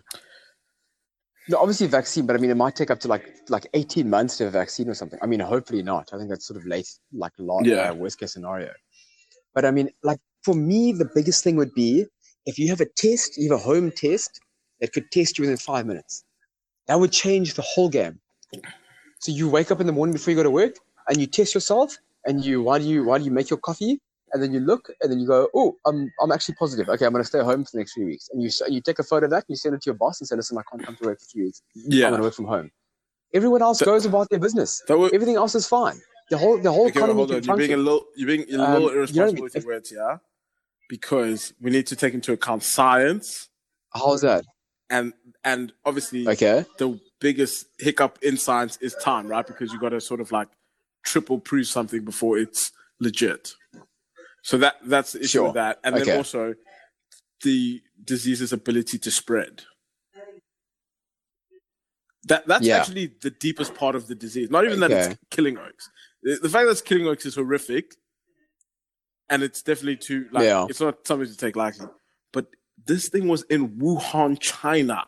No, 1.48 1.58
obviously 1.58 1.86
vaccine, 1.86 2.26
but 2.26 2.36
I 2.36 2.38
mean, 2.38 2.50
it 2.50 2.56
might 2.56 2.76
take 2.76 2.90
up 2.90 3.00
to 3.00 3.08
like 3.08 3.24
like 3.48 3.66
eighteen 3.74 4.10
months 4.10 4.36
to 4.36 4.44
have 4.44 4.54
a 4.54 4.58
vaccine 4.58 4.88
or 4.88 4.94
something. 4.94 5.18
I 5.22 5.26
mean, 5.26 5.40
hopefully 5.40 5.82
not. 5.82 6.10
I 6.12 6.18
think 6.18 6.28
that's 6.28 6.46
sort 6.46 6.58
of 6.58 6.66
late, 6.66 6.88
like 7.12 7.32
lot, 7.38 7.64
Yeah. 7.64 7.90
uh, 7.90 7.94
worst 7.94 8.20
case 8.20 8.34
scenario. 8.34 8.70
But 9.54 9.64
I 9.64 9.70
mean, 9.70 9.88
like 10.02 10.20
for 10.42 10.54
me, 10.54 10.92
the 10.92 11.08
biggest 11.14 11.42
thing 11.42 11.56
would 11.56 11.72
be 11.74 12.04
if 12.44 12.58
you 12.58 12.68
have 12.68 12.80
a 12.82 12.86
test, 12.86 13.36
you 13.38 13.50
have 13.50 13.60
a 13.60 13.62
home 13.62 13.90
test 13.90 14.38
that 14.80 14.92
could 14.92 15.10
test 15.10 15.38
you 15.38 15.42
within 15.42 15.56
five 15.56 15.86
minutes. 15.86 16.22
That 16.88 16.98
would 16.98 17.12
change 17.12 17.54
the 17.54 17.62
whole 17.62 17.88
game. 17.88 18.18
So 19.20 19.32
you 19.32 19.48
wake 19.48 19.70
up 19.70 19.80
in 19.80 19.86
the 19.86 19.92
morning 19.92 20.12
before 20.14 20.30
you 20.32 20.36
go 20.36 20.42
to 20.42 20.50
work 20.50 20.76
and 21.08 21.20
you 21.20 21.26
test 21.26 21.54
yourself 21.54 21.96
and 22.24 22.44
you 22.44 22.62
why 22.62 22.78
do 22.78 22.84
you 22.84 23.04
why 23.04 23.18
do 23.18 23.24
you 23.24 23.30
make 23.30 23.50
your 23.50 23.58
coffee 23.58 24.00
and 24.32 24.42
then 24.42 24.52
you 24.52 24.60
look 24.60 24.90
and 25.02 25.10
then 25.10 25.18
you 25.18 25.26
go 25.26 25.48
oh 25.54 25.76
I'm 25.86 26.10
I'm 26.20 26.30
actually 26.32 26.54
positive 26.56 26.88
okay 26.88 27.04
I'm 27.04 27.12
going 27.12 27.22
to 27.24 27.28
stay 27.28 27.40
home 27.40 27.64
for 27.64 27.70
the 27.72 27.78
next 27.78 27.94
three 27.94 28.04
weeks 28.06 28.28
and 28.32 28.42
you 28.42 28.50
you 28.68 28.80
take 28.80 28.98
a 28.98 29.02
photo 29.02 29.24
of 29.26 29.30
that 29.30 29.44
and 29.48 29.50
you 29.50 29.56
send 29.56 29.74
it 29.74 29.82
to 29.82 29.86
your 29.90 29.94
boss 29.96 30.20
and 30.20 30.28
say 30.28 30.36
listen 30.36 30.56
I 30.58 30.62
can't 30.70 30.84
come 30.84 30.96
to 30.96 31.04
work 31.04 31.20
for 31.20 31.26
three 31.26 31.44
weeks 31.44 31.62
yeah 31.74 32.06
I'm 32.06 32.12
going 32.12 32.20
to 32.20 32.26
work 32.26 32.34
from 32.34 32.46
home. 32.46 32.70
Everyone 33.34 33.60
else 33.62 33.78
That- 33.80 33.84
goes 33.86 34.06
about 34.06 34.30
their 34.30 34.38
business. 34.38 34.82
would, 34.88 35.12
Everything 35.12 35.36
else 35.36 35.54
is 35.54 35.66
fine. 35.66 36.00
The 36.30 36.38
whole 36.38 36.58
the 36.58 36.70
whole 36.72 36.86
Okay, 36.86 36.98
economy 36.98 37.16
hold 37.18 37.32
on. 37.32 37.42
You're 37.42 37.56
being 37.56 37.72
a 37.74 37.76
little, 37.76 38.04
you're 38.16 38.26
being 38.26 38.46
a 38.54 38.58
Um, 38.58 38.72
little 38.72 38.90
I 38.90 38.92
irresponsible 38.94 39.42
with 39.42 39.54
your 39.54 39.66
words, 39.66 39.92
yeah. 39.94 40.18
Because 40.88 41.52
we 41.60 41.70
need 41.70 41.86
to 41.88 41.96
take 41.96 42.14
into 42.14 42.32
account 42.32 42.62
science 42.62 43.48
How's 43.94 44.20
that? 44.22 44.44
And 44.90 45.12
and 45.44 45.72
obviously 45.84 46.26
Okay. 46.28 46.64
the 46.78 47.00
biggest 47.20 47.66
hiccup 47.78 48.18
in 48.22 48.36
science 48.36 48.76
is 48.80 48.94
time, 48.96 49.26
right? 49.28 49.46
Because 49.46 49.72
you 49.72 49.78
got 49.80 49.90
to 49.90 50.00
sort 50.00 50.20
of 50.20 50.32
like 50.32 50.48
triple 51.04 51.38
prove 51.38 51.66
something 51.66 52.04
before 52.04 52.38
it's 52.38 52.72
legit. 53.00 53.54
So 54.42 54.58
that 54.58 54.76
that's 54.84 55.12
the 55.12 55.20
issue 55.20 55.28
Sure. 55.28 55.44
with 55.46 55.54
that, 55.54 55.78
and 55.84 55.94
Okay. 55.96 56.04
then 56.04 56.16
also 56.16 56.54
the 57.42 57.82
disease's 58.04 58.52
ability 58.52 58.98
to 58.98 59.10
spread. 59.10 59.62
That 62.24 62.46
that's 62.46 62.66
Yeah. 62.66 62.78
actually 62.78 63.06
the 63.20 63.30
deepest 63.30 63.74
part 63.74 63.94
of 63.94 64.06
the 64.06 64.14
disease. 64.14 64.50
Not 64.50 64.64
even 64.64 64.80
that 64.80 64.90
it's 64.90 65.18
killing 65.30 65.56
oaks. 65.58 65.88
The, 66.22 66.36
the 66.42 66.48
fact 66.48 66.66
that 66.66 66.72
it's 66.72 66.82
killing 66.82 67.06
oaks 67.06 67.24
is 67.26 67.36
horrific, 67.36 67.94
and 69.30 69.42
it's 69.42 69.62
definitely 69.62 69.96
too 69.96 70.28
like 70.32 70.44
Yeah. 70.44 70.66
it's 70.68 70.80
not 70.80 71.06
something 71.06 71.28
to 71.28 71.36
take 71.36 71.56
lightly. 71.56 71.86
But 72.32 72.48
this 72.86 73.08
thing 73.08 73.28
was 73.28 73.42
in 73.44 73.70
Wuhan, 73.78 74.38
China, 74.40 75.04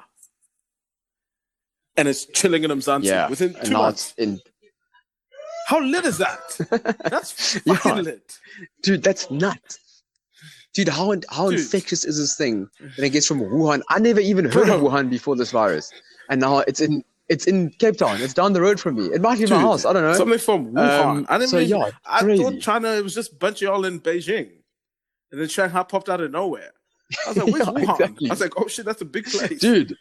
and 1.96 2.08
it's 2.08 2.26
chilling 2.26 2.64
in 2.64 2.70
Mzansi 2.70 3.04
Yeah. 3.04 3.28
within 3.28 3.54
two 3.64 3.72
months. 3.72 4.14
in 4.16 4.40
How 5.66 5.80
lit 5.80 6.04
is 6.04 6.18
that? 6.18 6.40
That's 7.04 7.58
Yeah. 7.66 7.94
lit. 7.94 8.38
dude, 8.82 9.02
that's 9.02 9.30
nuts. 9.30 9.78
Dude, 10.72 10.88
how 10.88 11.14
how 11.30 11.50
Dude. 11.50 11.58
infectious 11.60 12.04
is 12.04 12.16
this 12.18 12.36
thing? 12.36 12.68
And 12.78 12.98
it 13.06 13.10
gets 13.10 13.26
from 13.26 13.40
Wuhan. 13.40 13.82
I 13.88 13.98
never 13.98 14.20
even 14.20 14.44
heard 14.44 14.68
of 14.68 14.80
Wuhan 14.80 15.10
before 15.10 15.34
this 15.36 15.50
virus, 15.50 15.90
and 16.28 16.40
now 16.40 16.58
it's 16.60 16.80
in 16.80 17.02
it's 17.28 17.46
in 17.46 17.70
Cape 17.70 17.96
Town. 17.96 18.20
It's 18.20 18.34
down 18.34 18.52
the 18.52 18.60
road 18.60 18.80
from 18.80 18.96
me. 18.96 19.06
It 19.06 19.20
might 19.20 19.38
be 19.38 19.46
my 19.46 19.60
house. 19.60 19.84
I 19.84 19.92
don't 19.92 20.02
know. 20.02 20.14
Something 20.14 20.38
from 20.38 20.72
Wuhan. 20.72 21.04
Um, 21.04 21.26
I 21.28 21.38
didn't 21.38 21.50
so, 21.50 21.58
even, 21.60 21.78
yeah, 21.78 21.90
I 22.04 22.20
crazy. 22.22 22.42
thought 22.42 22.60
China 22.60 22.88
it 22.94 23.02
was 23.04 23.14
just 23.14 23.32
a 23.32 23.36
bunch 23.36 23.58
of 23.58 23.62
y'all 23.62 23.84
in 23.84 24.00
Beijing. 24.00 24.50
And 25.30 25.40
then 25.40 25.48
Shanghai 25.48 25.84
popped 25.84 26.08
out 26.08 26.20
of 26.20 26.30
nowhere. 26.32 26.72
I 27.26 27.28
was 27.28 27.36
like, 27.36 27.46
where's 27.52 27.66
Yeah, 27.66 27.72
Wuhan? 27.72 27.90
exactly. 27.92 28.30
I 28.30 28.32
was 28.32 28.40
like, 28.40 28.52
oh 28.56 28.68
shit, 28.68 28.84
that's 28.86 29.02
a 29.02 29.04
big 29.06 29.24
place. 29.26 29.60
dude. 29.60 29.96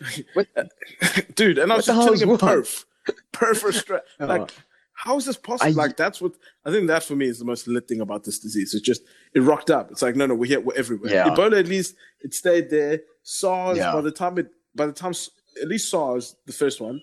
Dude, 1.36 1.58
and 1.58 1.72
I 1.72 1.76
was 1.76 1.86
just 1.86 2.02
chilling 2.06 2.20
in? 2.30 2.38
Perth. 2.38 2.84
Perth, 3.32 3.64
Australia. 3.64 4.02
Oh. 4.20 4.26
Like, 4.26 4.50
how 4.94 5.16
is 5.16 5.24
this 5.26 5.36
possible? 5.36 5.70
I- 5.70 5.74
like, 5.74 5.96
that's 5.96 6.20
what 6.20 6.32
I 6.64 6.70
think 6.70 6.86
that 6.88 7.02
for 7.04 7.14
me 7.16 7.26
is 7.26 7.38
the 7.38 7.44
most 7.44 7.66
lit 7.68 7.86
thing 7.88 8.00
about 8.00 8.24
this 8.24 8.38
disease. 8.38 8.74
It's 8.74 8.84
just 8.84 9.02
it 9.34 9.40
rocked 9.40 9.70
up. 9.70 9.90
It's 9.90 10.02
like, 10.02 10.16
no, 10.16 10.26
no, 10.26 10.34
we're 10.34 10.46
here, 10.48 10.60
we're 10.60 10.74
everywhere. 10.74 11.12
Yeah. 11.12 11.28
Ebola, 11.28 11.58
at 11.58 11.66
least 11.68 11.94
it 12.22 12.32
stayed 12.34 12.70
there. 12.70 13.00
SARS, 13.22 13.78
Yeah. 13.78 13.92
by 13.92 14.00
the 14.00 14.10
time 14.12 14.38
it, 14.38 14.48
by 14.74 14.86
the 14.86 14.92
time 14.92 15.12
at 15.62 15.68
least 15.68 15.90
SARS, 15.90 16.36
the 16.46 16.52
first 16.52 16.80
one, 16.80 17.00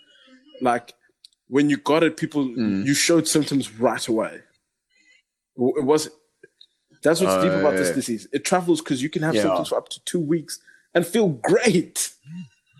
like 0.61 0.93
when 1.47 1.69
you 1.69 1.77
got 1.77 2.03
it, 2.03 2.17
people 2.17 2.45
Mm. 2.45 2.85
you 2.85 2.93
showed 2.93 3.27
symptoms 3.27 3.71
right 3.79 4.05
away. 4.07 4.41
It 5.57 5.83
was 5.85 6.09
that's 7.03 7.21
what's 7.21 7.43
deep 7.43 7.51
about 7.53 7.73
this 7.75 7.89
Oh. 7.91 7.93
disease. 7.95 8.27
It 8.31 8.45
travels 8.45 8.81
because 8.81 9.01
you 9.01 9.09
can 9.09 9.21
have 9.23 9.35
Yeah. 9.35 9.43
symptoms 9.43 9.69
for 9.69 9.77
up 9.77 9.89
to 9.89 10.03
two 10.05 10.19
weeks 10.19 10.59
and 10.93 11.05
feel 11.05 11.29
great. 11.29 12.11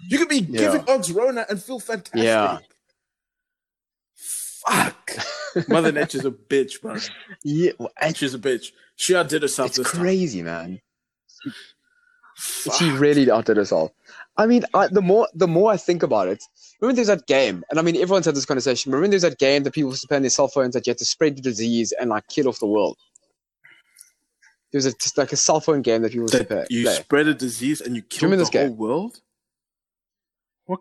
You 0.09 0.17
could 0.17 0.29
be 0.29 0.41
giving 0.41 0.83
Ogs 0.89 1.11
Rona 1.11 1.45
and 1.49 1.61
feel 1.61 1.79
fantastic. 1.79 2.21
Yeah. 2.23 2.59
Fuck. 4.15 5.11
Mother 5.67 5.91
Nature's 5.91 6.25
a 6.25 6.31
bitch, 6.31 6.81
bro. 6.81 6.97
Yeah, 7.43 7.71
well, 7.79 7.91
She's 8.15 8.33
a 8.33 8.39
bitch. 8.39 8.71
She 8.95 9.15
outdid 9.15 9.41
herself 9.41 9.77
it's 9.77 9.89
crazy, 9.89 10.41
man. 10.43 10.79
time. 11.43 11.53
She 12.77 12.89
really 12.91 13.29
outdid 13.29 13.57
herself. 13.57 13.91
I 14.37 14.45
mean, 14.45 14.63
I, 14.73 14.87
the 14.87 15.01
more 15.01 15.27
the 15.33 15.47
more 15.47 15.71
I 15.71 15.77
think 15.77 16.03
about 16.03 16.27
it, 16.27 16.43
remember 16.79 16.95
there's 16.95 17.07
that 17.07 17.27
game, 17.27 17.63
and 17.69 17.77
I 17.79 17.81
mean 17.81 17.95
everyone's 17.97 18.25
had 18.25 18.35
this 18.35 18.45
conversation. 18.45 18.91
But 18.91 18.97
remember 18.97 19.11
there's 19.11 19.21
that 19.23 19.37
game 19.39 19.63
that 19.63 19.73
people 19.73 19.89
used 19.91 20.01
to 20.03 20.07
play 20.07 20.17
on 20.17 20.23
their 20.23 20.29
cell 20.29 20.47
phones 20.47 20.73
that 20.73 20.87
you 20.87 20.91
had 20.91 20.97
to 20.99 21.05
spread 21.05 21.35
the 21.35 21.41
disease 21.41 21.91
and 21.99 22.09
like 22.09 22.27
kill 22.29 22.47
off 22.47 22.59
the 22.59 22.65
world. 22.67 22.97
There 24.71 24.77
was 24.77 24.85
a, 24.85 24.93
just 24.93 25.17
like 25.17 25.33
a 25.33 25.35
cell 25.35 25.59
phone 25.59 25.81
game 25.81 26.01
that 26.01 26.11
people 26.11 26.23
used 26.23 26.33
to 26.33 26.43
play. 26.45 26.65
You 26.69 26.85
play. 26.85 26.93
spread 26.93 27.27
a 27.27 27.33
disease 27.33 27.81
and 27.81 27.95
you 27.95 28.01
kill 28.01 28.29
the 28.29 28.37
this 28.37 28.49
whole 28.49 28.69
game? 28.69 28.77
world? 28.77 29.19
What 30.65 30.79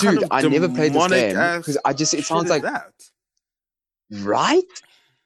Dude, 0.00 0.24
I 0.30 0.42
never 0.42 0.68
played 0.68 0.92
this 0.92 1.08
game 1.08 1.58
because 1.58 1.78
I 1.84 1.92
just 1.92 2.14
it 2.14 2.24
sounds 2.24 2.50
like 2.50 2.62
that. 2.62 2.92
right, 4.22 4.62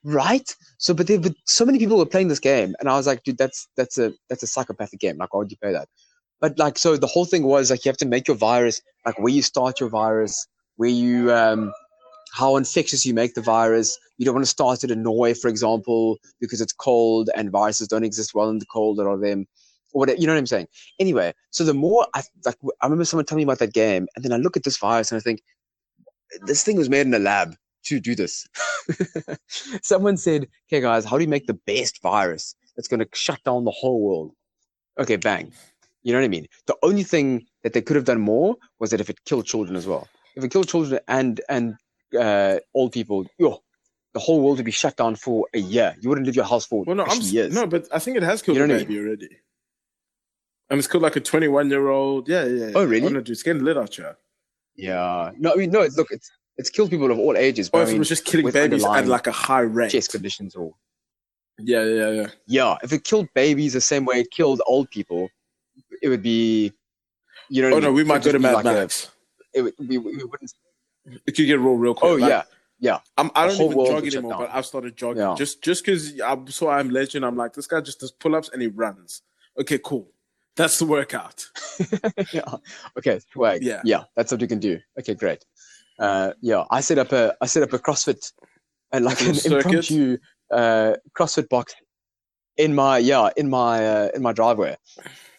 right. 0.05 0.57
So, 0.79 0.93
but 0.93 1.07
there, 1.07 1.19
but 1.19 1.35
so 1.45 1.65
many 1.65 1.79
people 1.79 1.97
were 1.97 2.07
playing 2.07 2.29
this 2.29 2.41
game, 2.41 2.75
and 2.81 2.89
I 2.89 2.97
was 2.97 3.07
like, 3.07 3.23
dude, 3.23 3.39
that's 3.39 3.69
that's 3.77 3.97
a 3.97 4.13
that's 4.29 4.43
a 4.43 4.47
psychopathic 4.47 5.01
game. 5.01 5.17
Like, 5.17 5.33
why 5.33 5.39
would 5.39 5.51
you 5.51 5.57
play 5.57 5.73
that? 5.73 5.89
But 6.41 6.59
like, 6.59 6.77
so 6.77 6.99
the 6.99 7.07
whole 7.07 7.25
thing 7.25 7.45
was 7.45 7.71
like 7.71 7.87
you 7.87 7.89
have 7.89 7.97
to 7.99 8.07
make 8.07 8.29
your 8.29 8.37
virus, 8.37 8.83
like 9.07 9.19
where 9.19 9.33
you 9.33 9.41
start 9.41 9.81
your 9.81 9.89
virus, 9.89 10.47
where 10.77 10.91
you 10.91 11.33
um, 11.33 11.73
how 12.37 12.57
infectious 12.57 13.07
you 13.07 13.15
make 13.15 13.33
the 13.33 13.41
virus. 13.41 13.99
You 14.19 14.27
don't 14.27 14.35
want 14.35 14.45
to 14.45 14.51
start 14.51 14.85
it 14.85 14.91
in 14.91 15.03
Norway, 15.03 15.33
for 15.33 15.49
example, 15.49 16.19
because 16.39 16.61
it's 16.61 16.73
cold 16.73 17.31
and 17.35 17.51
viruses 17.51 17.89
don't 17.89 18.05
exist 18.05 18.35
well 18.35 18.51
in 18.51 18.59
the 18.59 18.67
cold. 18.67 19.01
Or 19.01 19.17
them, 19.17 19.47
or 19.95 20.01
whatever. 20.01 20.21
You 20.21 20.27
know 20.27 20.35
what 20.35 20.41
I'm 20.41 20.47
saying? 20.47 20.69
Anyway, 21.01 21.33
so 21.51 21.65
the 21.65 21.73
more 21.73 22.07
I 22.15 22.23
like, 22.45 22.57
I 22.83 22.87
remember 22.87 23.07
someone 23.07 23.25
telling 23.25 23.39
me 23.39 23.45
about 23.45 23.61
that 23.61 23.73
game, 23.73 24.07
and 24.15 24.25
then 24.25 24.33
I 24.33 24.37
look 24.37 24.57
at 24.57 24.65
this 24.65 24.77
virus 24.77 25.11
and 25.11 25.19
I 25.19 25.23
think 25.23 25.43
this 26.43 26.63
thing 26.63 26.77
was 26.77 26.91
made 26.91 27.07
in 27.07 27.15
a 27.15 27.19
lab 27.19 27.55
to 27.87 28.01
do 28.01 28.15
this. 28.15 28.47
Someone 29.83 30.19
said, 30.19 30.47
"Okay, 30.69 30.83
guys, 30.83 31.07
how 31.07 31.17
do 31.17 31.25
you 31.25 31.31
make 31.31 31.47
the 31.47 31.61
best 31.67 32.03
virus 32.03 32.55
that's 32.77 32.89
going 32.89 33.01
to 33.01 33.09
shut 33.15 33.43
down 33.45 33.65
the 33.65 33.71
whole 33.71 34.03
world?" 34.03 34.33
Okay, 34.99 35.17
bang. 35.17 35.53
You 36.03 36.13
know 36.13 36.19
what 36.19 36.27
I 36.27 36.29
mean? 36.29 36.47
The 36.67 36.77
only 36.83 37.03
thing 37.03 37.47
that 37.63 37.73
they 37.73 37.81
could 37.81 37.97
have 37.97 38.05
done 38.05 38.21
more 38.21 38.57
was 38.79 38.91
that 38.91 39.01
if 39.01 39.09
it 39.09 39.25
killed 39.25 39.47
children 39.47 39.75
as 39.75 39.87
well. 39.87 40.07
If 40.37 40.45
it 40.45 40.51
killed 40.51 40.69
children 40.69 41.01
and 41.09 41.41
and 41.49 41.77
uh, 42.19 42.59
old 42.75 42.93
people, 42.93 43.27
yo, 43.39 43.63
the 44.15 44.21
whole 44.21 44.41
world 44.41 44.57
would 44.59 44.65
be 44.65 44.71
shut 44.71 44.97
down 44.97 45.17
for 45.17 45.47
a 45.55 45.59
year. 45.59 45.95
You 46.01 46.09
wouldn't 46.09 46.27
leave 46.27 46.37
your 46.37 46.45
house 46.45 46.65
for 46.67 46.85
Well, 46.85 46.97
no, 46.97 47.05
I'm 47.05 47.21
years. 47.21 47.55
no, 47.55 47.67
but 47.67 47.87
I 47.93 47.99
think 47.99 48.17
it 48.17 48.23
has 48.23 48.43
killed 48.43 48.57
You 48.59 48.65
a 48.65 48.67
know 48.67 48.75
what 48.75 48.81
I 48.83 48.85
baby 48.85 48.99
already. 49.01 49.29
And 50.71 50.79
it's 50.79 50.89
killed 50.89 51.03
like 51.03 51.17
a 51.17 51.21
21 51.21 51.71
year 51.71 51.89
old. 51.89 52.29
Yeah, 52.29 52.45
yeah. 52.45 52.73
Oh, 52.75 52.85
really? 52.85 53.07
Oh, 53.07 53.11
no, 53.11 53.21
dude, 53.21 53.31
it's 53.31 53.43
getting 53.43 53.63
lit 53.65 53.77
out 53.77 53.95
here. 53.95 54.17
Yeah. 54.75 55.31
No, 55.39 55.53
I 55.53 55.57
mean, 55.57 55.71
no. 55.71 55.83
It's, 55.83 55.97
look, 55.97 56.09
it's 56.11 56.31
it's 56.59 56.71
killed 56.71 56.91
people 56.91 57.11
of 57.11 57.19
all 57.19 57.37
ages. 57.37 57.69
But 57.71 57.83
if 57.83 57.89
I 57.89 57.93
it 57.93 57.99
was 57.99 58.09
just 58.09 58.25
killing 58.25 58.51
babies 58.51 58.85
at 58.85 59.07
like 59.07 59.27
a 59.27 59.33
high 59.33 59.61
rate. 59.61 59.91
chest 59.91 60.11
conditions 60.11 60.55
or 60.57 60.75
Yeah, 61.59 61.85
yeah, 61.85 62.11
yeah. 62.11 62.27
yeah, 62.47 62.77
if 62.83 62.93
it 62.93 63.05
killed 63.05 63.29
babies 63.35 63.75
the 63.75 63.81
same 63.81 64.05
way 64.07 64.21
it 64.21 64.31
killed 64.31 64.61
old 64.67 64.91
people, 64.91 65.29
it 66.03 66.09
would 66.09 66.23
be, 66.23 66.73
you 67.49 67.63
know. 67.63 67.77
Oh 67.77 67.79
no, 67.79 67.93
we 67.93 68.05
might 68.05 68.23
go 68.25 68.33
to 68.33 68.39
Mad 68.39 68.65
like 68.65 68.67
a- 68.67 68.89
it 69.55 69.75
we, 69.79 69.99
we 69.99 70.25
wouldn't. 70.25 70.53
It 71.27 71.33
could 71.37 71.47
get 71.47 71.59
real, 71.61 71.75
real 71.75 71.95
quick. 71.95 72.11
Oh 72.11 72.15
Like, 72.17 72.29
yeah, 72.31 72.43
yeah. 72.79 72.99
I'm, 73.17 73.31
I 73.35 73.47
don't 73.47 73.57
whole 73.57 73.73
even 73.73 73.87
jog 73.87 74.07
anymore, 74.07 74.33
down. 74.33 74.41
but 74.41 74.51
I've 74.53 74.67
started 74.67 74.97
jogging. 74.97 75.23
Yeah. 75.23 75.35
Just 75.37 75.63
just 75.63 75.85
because 75.85 76.21
I 76.21 76.37
saw 76.47 76.71
I'm 76.71 76.91
legend, 76.91 77.25
I'm 77.25 77.37
like, 77.37 77.53
this 77.55 77.67
guy 77.67 77.81
just 77.81 78.01
does 78.01 78.11
pull 78.13 78.35
ups 78.35 78.51
and 78.53 78.61
he 78.61 78.69
runs. 78.69 79.23
Okay, 79.59 79.79
cool. 79.83 80.09
That's 80.57 80.79
the 80.79 80.87
workout. 80.87 81.47
yeah. 82.33 82.43
Okay, 82.99 83.21
swag. 83.33 83.63
Yeah. 83.63 83.83
yeah, 83.85 84.05
that's 84.17 84.33
what 84.33 84.41
you 84.41 84.47
can 84.49 84.59
do. 84.59 84.79
Okay, 84.99 85.15
great. 85.15 85.45
Uh, 85.99 86.33
yeah, 86.41 86.65
I 86.71 86.81
set 86.81 86.99
up 86.99 87.13
a 87.13 87.35
I 87.41 87.47
set 87.47 87.63
up 87.63 87.73
a 87.73 87.79
CrossFit 87.79 88.33
and 88.93 89.05
like 89.05 89.21
an 89.23 89.35
circuit? 89.35 89.67
impromptu 89.67 90.19
uh, 90.51 90.95
CrossFit 91.17 91.49
box 91.49 91.75
in 92.57 92.75
my 92.75 92.99
yeah 92.99 93.31
in 93.37 93.49
my 93.51 93.87
uh, 93.87 94.09
in 94.15 94.23
my 94.23 94.33
driveway. 94.33 94.77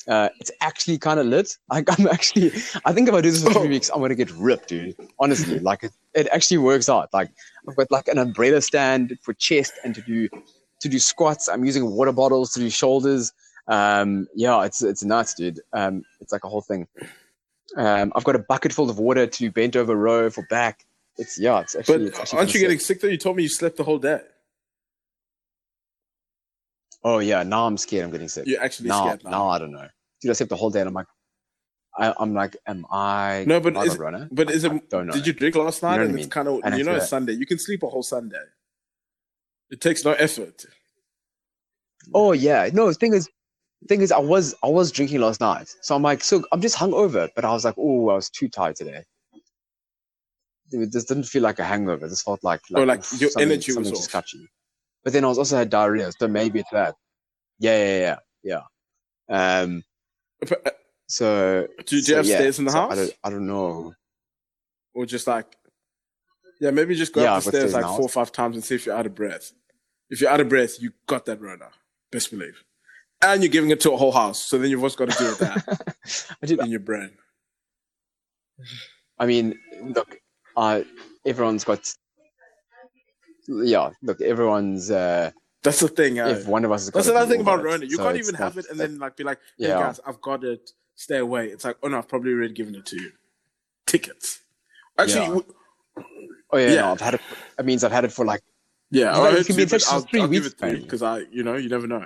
Uh, 0.07 0.29
it's 0.39 0.51
actually 0.61 0.97
kind 0.97 1.19
of 1.19 1.25
lit. 1.25 1.57
I, 1.69 1.83
I'm 1.97 2.07
actually 2.07 2.51
I 2.85 2.93
think 2.93 3.09
if 3.09 3.13
I 3.13 3.21
do 3.21 3.29
this 3.31 3.43
for 3.43 3.51
three 3.53 3.67
weeks, 3.69 3.89
I'm 3.93 4.01
gonna 4.01 4.15
get 4.15 4.31
ripped, 4.31 4.69
dude. 4.69 4.95
Honestly, 5.19 5.59
like 5.71 5.83
it, 5.83 5.91
it 6.13 6.27
actually 6.31 6.59
works 6.59 6.87
out. 6.89 7.09
Like 7.13 7.29
I've 7.67 7.75
got 7.75 7.91
like 7.91 8.07
an 8.07 8.17
umbrella 8.17 8.61
stand 8.61 9.17
for 9.21 9.33
chest 9.33 9.73
and 9.83 9.93
to 9.95 10.01
do 10.01 10.29
to 10.79 10.89
do 10.89 10.99
squats. 10.99 11.49
I'm 11.49 11.65
using 11.65 11.89
water 11.91 12.11
bottles 12.11 12.51
to 12.53 12.59
do 12.59 12.69
shoulders. 12.69 13.33
Um, 13.67 14.27
yeah, 14.35 14.63
it's 14.63 14.81
it's 14.81 15.03
nuts, 15.03 15.33
dude. 15.33 15.59
Um, 15.73 16.03
it's 16.21 16.31
like 16.31 16.43
a 16.45 16.49
whole 16.49 16.61
thing. 16.61 16.87
Um, 17.75 18.13
I've 18.15 18.23
got 18.23 18.35
a 18.37 18.39
bucket 18.39 18.71
full 18.71 18.89
of 18.89 18.97
water 18.97 19.27
to 19.27 19.37
do 19.37 19.51
bent 19.51 19.75
over 19.75 19.93
row 19.93 20.29
for 20.29 20.43
back. 20.49 20.85
It's 21.17 21.37
yeah, 21.37 21.59
it's 21.59 21.73
But 21.73 21.79
actually. 21.81 22.05
it's 22.05 22.19
actually 22.19 22.37
aren't 22.37 22.49
you 22.49 22.53
kinda 22.53 22.67
getting 22.67 22.79
sick. 22.79 22.87
sick 22.87 23.01
though? 23.01 23.07
You 23.09 23.17
told 23.17 23.35
me 23.35 23.43
you 23.43 23.49
slept 23.49 23.75
the 23.75 23.83
whole 23.83 23.97
day. 23.99 24.21
Oh 27.03 27.19
yeah, 27.19 27.43
now 27.43 27.65
I'm 27.67 27.77
scared. 27.77 28.05
I'm 28.05 28.11
getting 28.11 28.27
sick. 28.27 28.47
You're 28.47 28.61
actually 28.63 28.89
now, 28.89 29.05
scared 29.05 29.23
now. 29.23 29.29
now 29.31 29.49
I 29.49 29.59
don't 29.59 29.71
know. 29.71 29.87
Dude, 30.21 30.31
I 30.31 30.33
slept 30.33 30.49
the 30.49 30.55
whole 30.55 30.69
day, 30.69 30.79
and 30.79 30.87
I'm 30.87 30.93
like, 30.93 31.07
I, 31.97 32.13
I'm 32.19 32.33
like, 32.33 32.55
am 32.67 32.85
I? 32.91 33.43
No, 33.47 33.59
but 33.59 33.75
I 33.75 33.83
is 33.83 33.97
runner? 33.97 34.27
But 34.31 34.51
is 34.51 34.65
I 34.65 34.75
it? 34.75 34.89
don't 34.89 35.07
know. 35.07 35.13
Did 35.13 35.27
you 35.27 35.33
drink 35.33 35.55
last 35.55 35.81
night? 35.81 35.97
know 35.97 36.03
and 36.03 36.15
I 36.15 36.19
it's 36.19 36.27
kind 36.27 36.47
of 36.47 36.61
And 36.63 36.77
you 36.77 36.83
know 36.83 36.95
it's 36.95 37.09
Sunday. 37.09 37.33
You 37.33 37.45
can 37.45 37.57
sleep 37.59 37.83
a 37.83 37.87
whole 37.87 38.03
Sunday. 38.03 38.43
It 39.69 39.81
takes 39.81 40.05
no 40.05 40.13
effort. 40.13 40.65
Oh 42.13 42.31
yeah, 42.31 42.69
no. 42.71 42.87
The 42.87 42.93
thing 42.93 43.13
is, 43.13 43.29
the 43.81 43.87
thing 43.87 44.01
is, 44.01 44.11
I 44.11 44.19
was 44.19 44.55
I 44.63 44.67
was 44.67 44.91
drinking 44.91 45.19
last 45.21 45.41
night, 45.41 45.73
so 45.81 45.95
I'm 45.95 46.03
like, 46.03 46.23
so 46.23 46.43
I'm 46.51 46.61
just 46.61 46.77
hungover. 46.77 47.29
But 47.35 47.45
I 47.45 47.51
was 47.51 47.65
like, 47.65 47.75
oh, 47.77 48.09
I 48.09 48.15
was 48.15 48.29
too 48.29 48.47
tired 48.47 48.75
today. 48.75 49.03
It 50.71 50.91
just 50.91 51.07
didn't 51.07 51.23
feel 51.23 51.43
like 51.43 51.59
a 51.59 51.63
hangover. 51.63 52.05
It 52.05 52.09
just 52.09 52.25
felt 52.25 52.43
like 52.43 52.61
Oh, 52.75 52.83
like 52.83 53.03
your 53.19 53.29
energy 53.39 53.73
was 53.73 53.89
just 53.89 54.13
off. 54.15 54.23
got. 54.23 54.39
But 55.03 55.13
then 55.13 55.23
I 55.23 55.27
was 55.27 55.37
also 55.37 55.57
had 55.57 55.69
diarrhea, 55.69 56.11
so 56.17 56.27
maybe 56.27 56.59
it's 56.59 56.69
that. 56.71 56.95
Yeah, 57.59 57.77
yeah, 57.77 58.17
yeah, 58.43 58.61
yeah. 59.29 59.61
Um. 59.61 59.83
Uh, 60.43 60.69
So 61.09 61.67
Do, 61.77 61.83
do 61.85 61.95
you 61.97 62.01
so, 62.03 62.15
have 62.17 62.25
yeah, 62.25 62.35
stairs 62.35 62.59
in 62.59 62.65
the 62.65 62.71
so 62.71 62.77
house, 62.79 62.91
I 62.91 62.95
don't, 62.95 63.13
I 63.23 63.29
don't 63.29 63.47
know. 63.47 63.93
or 64.93 65.05
just 65.05 65.25
like, 65.27 65.55
yeah, 66.59 66.71
maybe 66.71 66.95
just 66.95 67.13
go 67.13 67.21
Yeah, 67.23 67.35
up 67.35 67.43
the 67.43 67.51
stairs 67.51 67.73
like 67.73 67.85
four 67.85 68.01
or 68.01 68.09
five 68.09 68.31
times 68.31 68.55
and 68.55 68.63
see 68.65 68.75
if 68.75 68.85
you're 68.85 68.95
out 68.95 69.05
of 69.05 69.15
breath. 69.15 69.51
If 70.09 70.21
you're 70.21 70.29
out 70.29 70.39
of 70.41 70.49
breath, 70.49 70.81
you 70.81 70.91
got 71.05 71.25
that 71.27 71.39
Rona. 71.41 71.69
Best 72.11 72.31
believe. 72.31 72.61
And 73.21 73.41
you're 73.41 73.51
giving 73.51 73.71
it 73.71 73.79
to 73.81 73.91
a 73.93 73.97
whole 73.97 74.11
house, 74.11 74.41
so 74.45 74.57
then 74.57 74.69
you've 74.69 74.83
also 74.83 74.97
got 74.97 75.09
to 75.11 75.17
deal 75.17 75.29
with 75.29 75.39
that 75.39 75.95
I 76.43 76.45
did. 76.45 76.59
in 76.59 76.69
your 76.69 76.79
brain. 76.81 77.11
I 79.19 79.25
mean, 79.25 79.57
look, 79.81 80.17
uh, 80.55 80.81
everyone's 81.25 81.63
got. 81.63 81.91
Yeah, 83.47 83.91
look, 84.03 84.21
everyone's. 84.21 84.91
Uh, 84.91 85.31
That's 85.67 85.79
the 85.81 85.87
thing. 85.89 86.19
Uh, 86.19 86.27
if 86.29 86.47
one 86.47 86.65
of 86.65 86.71
us 86.71 86.89
got 86.89 86.99
that's 86.99 87.07
it, 87.07 87.11
another 87.11 87.31
thing 87.31 87.41
about 87.41 87.63
Rona. 87.63 87.85
You 87.85 87.97
So 87.97 88.03
can't 88.03 88.17
even 88.17 88.35
have 88.35 88.57
it 88.57 88.65
and 88.69 88.79
then 88.79 88.97
like 88.99 89.15
be 89.15 89.23
like, 89.23 89.39
"Hey 89.57 89.67
Yeah. 89.69 89.79
guys, 89.79 89.99
I've 90.05 90.21
got 90.21 90.43
it. 90.43 90.71
Stay 90.95 91.17
away." 91.17 91.47
It's 91.49 91.63
like, 91.65 91.77
"Oh 91.83 91.87
no, 91.87 91.97
I've 91.99 92.07
probably 92.07 92.33
already 92.33 92.53
given 92.53 92.75
it 92.75 92.85
to 92.87 92.95
you." 93.01 93.11
Tickets. 93.85 94.41
Actually, 94.97 95.21
Yeah. 95.21 95.27
w- 95.27 95.53
Oh 96.51 96.57
yeah, 96.57 96.73
Yeah. 96.73 96.81
no, 96.81 96.91
I've 96.93 97.01
had 97.01 97.13
it. 97.15 97.21
It 97.59 97.65
means 97.65 97.83
I've 97.83 97.91
had 97.91 98.05
it 98.05 98.11
for 98.11 98.25
like. 98.25 98.41
yeah, 98.91 98.99
You 98.99 99.05
know, 99.17 99.23
I 99.23 99.29
you 99.31 99.35
heard 99.37 99.45
can 99.45 99.55
be 99.55 99.61
two, 99.61 99.63
in 99.63 99.69
touch 99.69 99.81
but 99.81 99.87
for 99.89 99.93
I'll, 99.95 100.01
three 100.01 100.21
I'll 100.21 100.27
give 100.27 100.43
weeks, 100.43 100.55
it 100.61 100.81
because 100.83 101.03
I, 101.03 101.19
you 101.31 101.43
know, 101.43 101.55
you 101.55 101.69
never 101.69 101.87
know. 101.87 102.05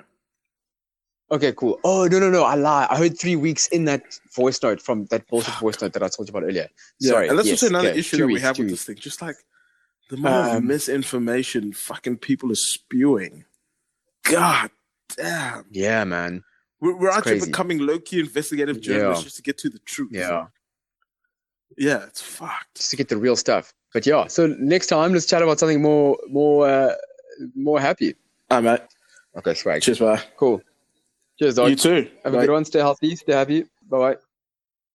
Okay, 1.31 1.53
cool. 1.55 1.79
Oh 1.85 2.07
no, 2.11 2.19
no, 2.19 2.29
no! 2.29 2.43
I 2.43 2.55
lie. 2.55 2.87
I 2.89 2.97
heard 2.97 3.17
three 3.17 3.37
weeks 3.37 3.67
in 3.67 3.85
that 3.85 4.03
voice 4.35 4.61
note 4.61 4.81
from 4.81 5.05
that 5.11 5.25
bullshit 5.27 5.53
voice 5.55 5.79
note 5.81 5.93
that 5.93 6.03
I 6.03 6.09
told 6.09 6.27
you 6.27 6.31
about 6.33 6.43
earlier. 6.43 6.67
Yeah, 6.99 7.11
Sorry, 7.11 7.29
and 7.29 7.37
that's 7.37 7.47
yes, 7.47 7.63
also 7.63 7.67
another 7.69 7.89
okay, 7.89 7.99
issue 7.99 8.17
that 8.17 8.27
we 8.27 8.33
weeks, 8.33 8.43
have 8.43 8.57
with 8.57 8.67
weeks. 8.67 8.79
this 8.79 8.83
thing. 8.85 8.95
Just 8.97 9.21
like 9.21 9.37
the 10.09 10.17
amount 10.17 10.47
of 10.49 10.55
Um, 10.57 10.67
misinformation 10.67 11.71
fucking 11.71 12.17
people 12.17 12.51
are 12.51 12.55
spewing. 12.55 13.45
God 14.31 14.69
damn. 15.17 15.65
Yeah, 15.71 16.03
man. 16.05 16.43
We're, 16.79 16.95
we're 16.97 17.09
actually 17.09 17.33
crazy. 17.33 17.45
becoming 17.51 17.79
low 17.79 17.99
key 17.99 18.21
investigative 18.21 18.81
journalists 18.81 19.21
Yeah. 19.21 19.25
just 19.25 19.35
to 19.37 19.41
get 19.43 19.57
to 19.59 19.69
the 19.69 19.79
truth. 19.79 20.09
Yeah, 20.11 20.47
Yeah, 21.77 22.03
it's 22.05 22.21
fucked. 22.21 22.75
just 22.75 22.89
to 22.91 22.95
get 22.97 23.09
the 23.09 23.17
real 23.17 23.35
stuff. 23.35 23.73
But 23.93 24.05
yeah, 24.05 24.27
so 24.27 24.47
next 24.59 24.87
time 24.87 25.13
let's 25.13 25.25
chat 25.25 25.41
about 25.41 25.59
something 25.59 25.81
more, 25.81 26.17
more, 26.29 26.67
uh, 26.67 26.93
more 27.55 27.79
happy. 27.79 28.15
All 28.49 28.61
right, 28.61 28.79
mate. 28.81 28.89
Okay, 29.37 29.53
swag. 29.53 29.81
Cheers, 29.81 29.99
bye. 29.99 30.21
Cool. 30.37 30.61
Cheers, 31.39 31.55
dog. 31.55 31.69
You 31.69 31.75
too. 31.75 32.09
Have 32.23 32.33
a 32.33 32.37
good 32.39 32.49
one. 32.49 32.65
Stay 32.65 32.79
healthy. 32.79 33.15
Stay 33.15 33.33
happy. 33.33 33.63
Bye 33.89 33.97
bye. 34.15 34.30